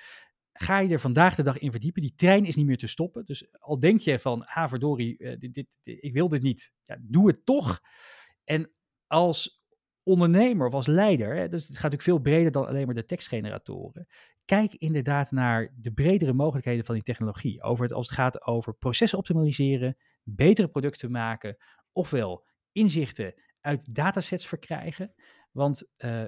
ga 0.53 0.79
je 0.79 0.89
er 0.89 0.99
vandaag 0.99 1.35
de 1.35 1.43
dag 1.43 1.57
in 1.57 1.71
verdiepen. 1.71 2.01
Die 2.01 2.15
trein 2.15 2.45
is 2.45 2.55
niet 2.55 2.65
meer 2.65 2.77
te 2.77 2.87
stoppen. 2.87 3.25
Dus 3.25 3.47
al 3.59 3.79
denk 3.79 3.99
je 3.99 4.19
van, 4.19 4.45
ah 4.45 4.69
verdorie, 4.69 5.37
dit, 5.37 5.75
ik 5.83 6.13
wil 6.13 6.29
dit 6.29 6.41
niet. 6.41 6.71
Ja, 6.83 6.97
doe 7.01 7.27
het 7.27 7.45
toch. 7.45 7.81
En 8.47 8.71
als 9.07 9.63
ondernemer 10.03 10.67
of 10.67 10.73
als 10.73 10.87
leider, 10.87 11.35
hè, 11.35 11.47
dus 11.47 11.67
het 11.67 11.77
gaat 11.77 11.91
natuurlijk 11.91 12.01
veel 12.01 12.31
breder 12.31 12.51
dan 12.51 12.67
alleen 12.67 12.85
maar 12.85 12.95
de 12.95 13.05
tekstgeneratoren. 13.05 14.07
Kijk 14.45 14.73
inderdaad 14.73 15.31
naar 15.31 15.73
de 15.77 15.91
bredere 15.91 16.33
mogelijkheden 16.33 16.85
van 16.85 16.95
die 16.95 17.03
technologie. 17.03 17.63
Over 17.63 17.83
het, 17.83 17.93
als 17.93 18.07
het 18.07 18.15
gaat 18.15 18.45
over 18.45 18.73
processen 18.73 19.17
optimaliseren, 19.17 19.97
betere 20.23 20.67
producten 20.67 21.11
maken, 21.11 21.57
ofwel 21.91 22.45
inzichten 22.71 23.33
uit 23.61 23.95
datasets 23.95 24.47
verkrijgen. 24.47 25.13
Want 25.51 25.87
uh, 25.97 26.23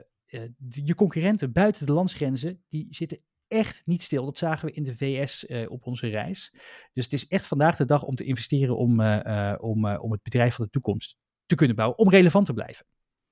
je 0.67 0.95
concurrenten 0.95 1.51
buiten 1.51 1.85
de 1.85 1.93
landsgrenzen, 1.93 2.63
die 2.67 2.87
zitten 2.89 3.21
echt 3.47 3.81
niet 3.85 4.01
stil. 4.01 4.25
Dat 4.25 4.37
zagen 4.37 4.65
we 4.65 4.73
in 4.73 4.83
de 4.83 4.95
VS 4.95 5.43
uh, 5.43 5.71
op 5.71 5.85
onze 5.85 6.07
reis. 6.07 6.53
Dus 6.93 7.03
het 7.03 7.13
is 7.13 7.27
echt 7.27 7.47
vandaag 7.47 7.75
de 7.75 7.85
dag 7.85 8.03
om 8.03 8.15
te 8.15 8.23
investeren 8.23 8.77
om, 8.77 8.99
uh, 8.99 9.55
om 9.59 10.11
het 10.11 10.23
bedrijf 10.23 10.55
van 10.55 10.65
de 10.65 10.71
toekomst 10.71 11.17
te 11.49 11.55
kunnen 11.55 11.75
bouwen 11.75 11.97
om 11.97 12.09
relevant 12.09 12.45
te 12.45 12.53
blijven. 12.53 12.85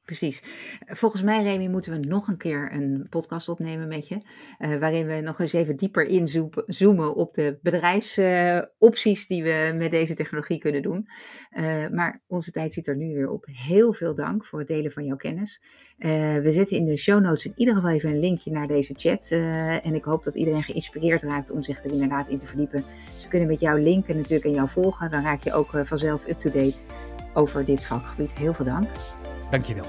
Precies. 0.08 0.44
Volgens 0.86 1.22
mij, 1.22 1.44
Remy, 1.44 1.68
moeten 1.68 1.92
we 1.92 2.08
nog 2.08 2.28
een 2.28 2.38
keer 2.38 2.72
een 2.74 3.08
podcast 3.10 3.50
opnemen 3.50 3.88
met 3.88 4.08
je. 4.08 4.22
Uh, 4.60 4.78
waarin 4.78 5.08
we 5.08 5.22
nog 5.22 5.40
eens 5.40 5.54
even 5.54 5.76
dieper 5.76 6.06
inzoomen 6.06 7.16
op 7.16 7.34
de 7.34 7.60
bedrijfsopties 7.62 9.22
uh, 9.22 9.28
die 9.28 9.44
we 9.44 9.74
met 9.76 9.92
deze 9.92 10.14
technologie 10.14 10.58
kunnen 10.58 10.82
doen. 10.82 11.08
Uh, 11.52 11.88
maar 11.88 12.24
onze 12.28 12.52
tijd 12.52 12.74
zit 12.74 12.88
er 12.88 12.96
nu 12.96 13.14
weer 13.14 13.30
op. 13.30 13.46
Heel 13.52 13.94
veel 13.94 14.16
dank 14.16 14.46
voor 14.46 14.60
het 14.60 14.68
delen 14.68 14.92
van 14.92 15.06
jouw 15.06 15.16
kennis. 15.16 15.62
we 15.98 16.50
zetten 16.52 16.78
in 16.78 16.86
de 16.86 16.98
show 16.98 17.22
notes 17.22 17.46
in 17.46 17.54
ieder 17.56 17.76
geval 17.76 17.90
even 17.90 18.10
een 18.10 18.20
linkje 18.20 18.52
naar 18.52 18.68
deze 18.68 18.94
chat. 18.98 19.28
en 19.84 19.96
ik 19.96 20.04
hoop 20.04 20.24
dat 20.24 20.36
iedereen 20.36 20.64
geïnspireerd 20.64 21.22
raakt 21.22 21.52
om 21.52 21.64
zich 21.64 21.84
er 21.84 21.92
inderdaad 21.92 22.28
in 22.28 22.38
te 22.38 22.46
verdiepen. 22.46 22.84
Ze 23.18 23.28
kunnen 23.28 23.48
met 23.48 23.60
jou 23.60 23.82
linken 23.82 24.16
natuurlijk 24.16 24.46
en 24.46 24.54
jou 24.54 24.70
volgen. 24.70 25.12
Dan 25.12 25.24
raak 25.24 25.44
je 25.44 25.54
ook 25.54 25.70
vanzelf 25.86 26.28
up-to-date 26.28 26.84
over 27.38 27.66
dit 27.66 27.86
vakgebied. 27.86 28.34
Heel 28.34 28.54
veel 28.54 28.66
dank. 28.66 28.88
Dankjewel. 29.52 29.86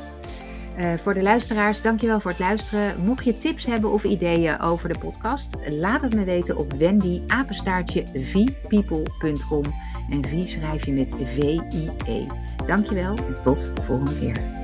Uh, 0.79 0.93
voor 0.99 1.15
de 1.15 1.23
luisteraars, 1.23 1.83
dankjewel 1.83 2.21
voor 2.21 2.31
het 2.31 2.41
luisteren. 2.41 3.05
Mocht 3.05 3.25
je 3.25 3.39
tips 3.39 3.67
hebben 3.67 3.91
of 3.91 4.05
ideeën 4.05 4.61
over 4.61 4.89
de 4.93 4.99
podcast, 4.99 5.57
laat 5.71 6.03
het 6.03 6.15
me 6.15 6.25
weten 6.25 6.57
op 6.57 6.73
wendyapenstaartje 6.73 8.05
vpeople.com. 8.15 9.65
En 10.11 10.25
V 10.25 10.49
schrijf 10.49 10.87
je 10.87 10.93
met 10.93 11.17
V-I-E. 11.25 12.27
Dankjewel 12.67 13.17
en 13.17 13.43
tot 13.43 13.77
de 13.77 13.83
volgende 13.83 14.19
keer. 14.19 14.58